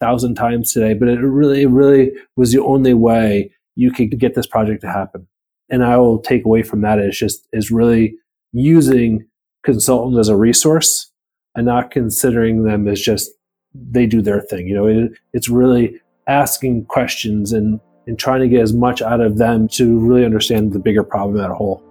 [0.00, 4.18] a thousand times today, but it really, it really was the only way you could
[4.18, 5.28] get this project to happen.
[5.68, 8.16] And I will take away from that is just, is really
[8.52, 9.26] using
[9.62, 11.10] consultants as a resource
[11.54, 13.30] and not considering them as just,
[13.74, 14.66] they do their thing.
[14.66, 19.20] You know, it, it's really asking questions and and trying to get as much out
[19.20, 21.82] of them to really understand the bigger problem at a whole.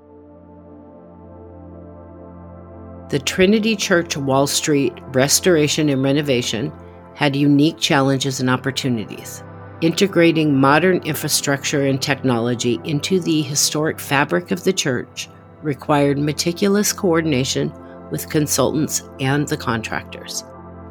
[3.09, 6.71] The Trinity Church Wall Street restoration and renovation
[7.13, 9.43] had unique challenges and opportunities.
[9.81, 15.27] Integrating modern infrastructure and technology into the historic fabric of the church
[15.61, 17.73] required meticulous coordination
[18.11, 20.43] with consultants and the contractors.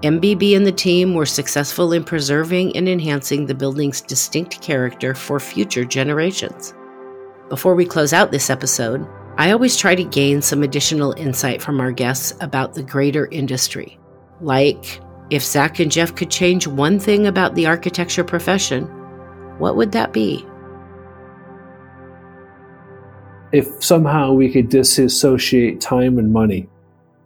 [0.03, 5.39] MBB and the team were successful in preserving and enhancing the building's distinct character for
[5.39, 6.73] future generations.
[7.51, 11.81] Before we close out this episode, I always try to gain some additional insight from
[11.81, 13.99] our guests about the greater industry.
[14.41, 18.85] Like, if Zach and Jeff could change one thing about the architecture profession,
[19.59, 20.47] what would that be?
[23.53, 26.69] If somehow we could disassociate time and money,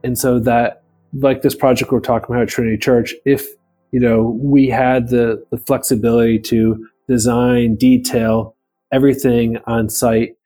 [0.03, 0.84] and so that,
[1.21, 3.47] like this project we're talking about at Trinity Church, if
[3.93, 8.57] you know we had the, the flexibility to design, detail
[8.93, 10.37] everything on site,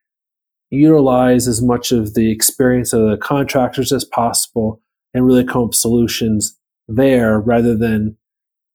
[0.70, 4.80] utilize as much of the experience of the contractors as possible,
[5.14, 6.56] and really come up solutions
[6.88, 8.16] there rather than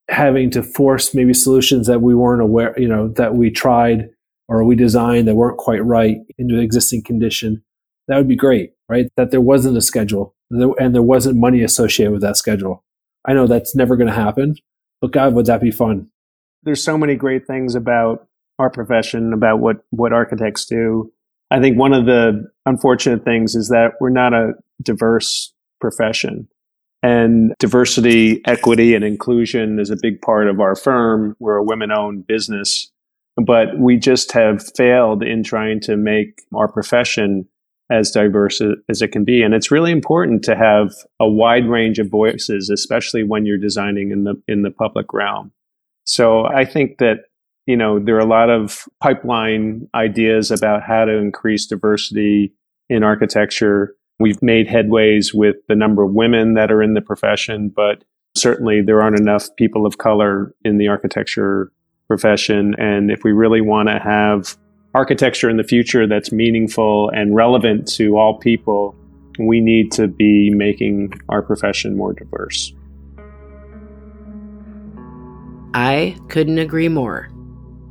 [0.10, 4.10] having to force maybe solutions that we weren't aware, you know, that we tried
[4.48, 7.64] or we designed that weren't quite right into existing condition.
[8.08, 9.08] That would be great, right?
[9.16, 12.84] That there wasn't a schedule and there wasn't money associated with that schedule.
[13.26, 14.56] I know that's never going to happen,
[15.02, 16.10] but God, would that be fun?
[16.64, 18.28] There's so many great things about
[18.60, 21.12] our profession, about what, what architects do.
[21.52, 26.48] I think one of the unfortunate things is that we're not a diverse profession.
[27.02, 31.36] And diversity, equity, and inclusion is a big part of our firm.
[31.40, 32.90] We're a women owned business,
[33.36, 37.48] but we just have failed in trying to make our profession
[37.94, 39.44] as diverse as it can be.
[39.44, 44.12] And it's really important to have a wide range of voices, especially when you're designing
[44.12, 45.52] in the, in the public realm.
[46.06, 47.26] So I think that,
[47.68, 52.54] you know, there are a lot of pipeline ideas about how to increase diversity
[52.90, 57.70] in architecture We've made headways with the number of women that are in the profession,
[57.70, 58.04] but
[58.36, 61.72] certainly there aren't enough people of color in the architecture
[62.08, 62.76] profession.
[62.78, 64.56] And if we really want to have
[64.94, 68.96] architecture in the future that's meaningful and relevant to all people,
[69.40, 72.74] we need to be making our profession more diverse.
[75.74, 77.30] I couldn't agree more.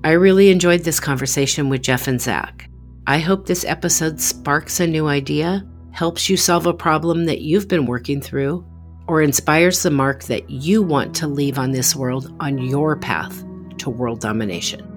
[0.05, 2.68] I really enjoyed this conversation with Jeff and Zach.
[3.07, 7.68] I hope this episode sparks a new idea helps you solve a problem that you've
[7.68, 8.64] been working through,
[9.09, 13.44] or inspires the mark that you want to leave on this world on your path
[13.78, 14.91] to world domination.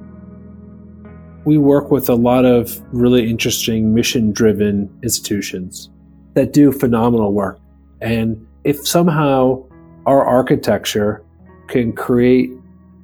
[1.45, 5.89] We work with a lot of really interesting mission driven institutions
[6.33, 7.59] that do phenomenal work.
[8.01, 9.63] And if somehow
[10.05, 11.23] our architecture
[11.67, 12.51] can create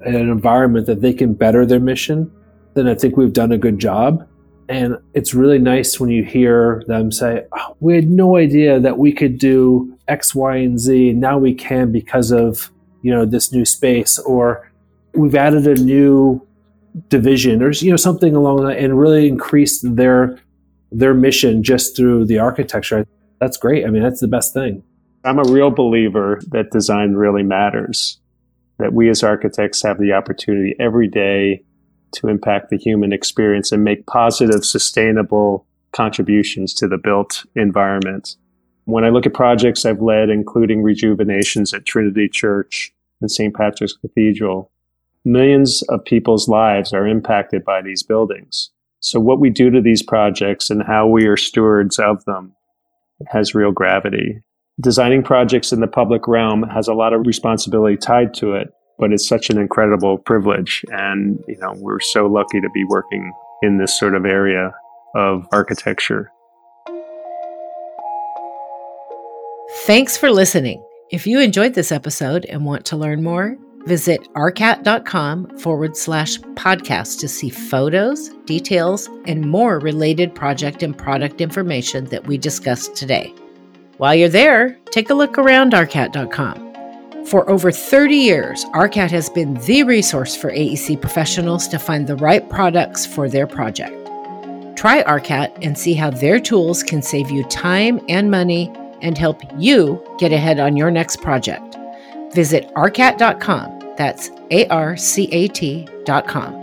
[0.01, 2.31] an environment that they can better their mission,
[2.73, 4.27] then I think we've done a good job.
[4.69, 8.97] And it's really nice when you hear them say, oh, We had no idea that
[8.97, 11.13] we could do X, Y, and Z.
[11.13, 12.71] Now we can because of
[13.01, 14.71] you know this new space, or
[15.13, 16.45] we've added a new
[17.07, 20.39] division, or you know something along that, and really increase their
[20.91, 23.05] their mission just through the architecture.
[23.39, 23.85] That's great.
[23.85, 24.83] I mean, that's the best thing.
[25.23, 28.19] I'm a real believer that design really matters.
[28.79, 31.63] That we as architects have the opportunity every day
[32.13, 38.35] to impact the human experience and make positive, sustainable contributions to the built environment.
[38.85, 43.55] When I look at projects I've led, including rejuvenations at Trinity Church and St.
[43.55, 44.70] Patrick's Cathedral,
[45.23, 48.69] millions of people's lives are impacted by these buildings.
[48.99, 52.53] So what we do to these projects and how we are stewards of them
[53.27, 54.41] has real gravity.
[54.79, 59.11] Designing projects in the public realm has a lot of responsibility tied to it but
[59.11, 60.85] it's such an incredible privilege.
[60.91, 64.71] And, you know, we're so lucky to be working in this sort of area
[65.15, 66.31] of architecture.
[69.85, 70.85] Thanks for listening.
[71.09, 77.19] If you enjoyed this episode and want to learn more, visit arcat.com forward slash podcast
[77.19, 83.33] to see photos, details, and more related project and product information that we discussed today.
[83.97, 86.71] While you're there, take a look around arcat.com.
[87.25, 92.15] For over 30 years, ARCAT has been the resource for AEC professionals to find the
[92.15, 93.95] right products for their project.
[94.75, 99.41] Try ARCAT and see how their tools can save you time and money and help
[99.57, 101.70] you get ahead on your next project.
[102.33, 103.95] Visit arcat.com.
[103.97, 106.61] That's A R C A T.com.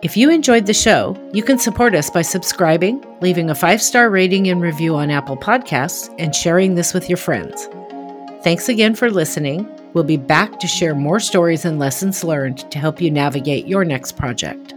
[0.00, 4.10] If you enjoyed the show, you can support us by subscribing, leaving a five star
[4.10, 7.68] rating and review on Apple Podcasts, and sharing this with your friends.
[8.44, 9.68] Thanks again for listening.
[9.94, 13.84] We'll be back to share more stories and lessons learned to help you navigate your
[13.84, 14.74] next project.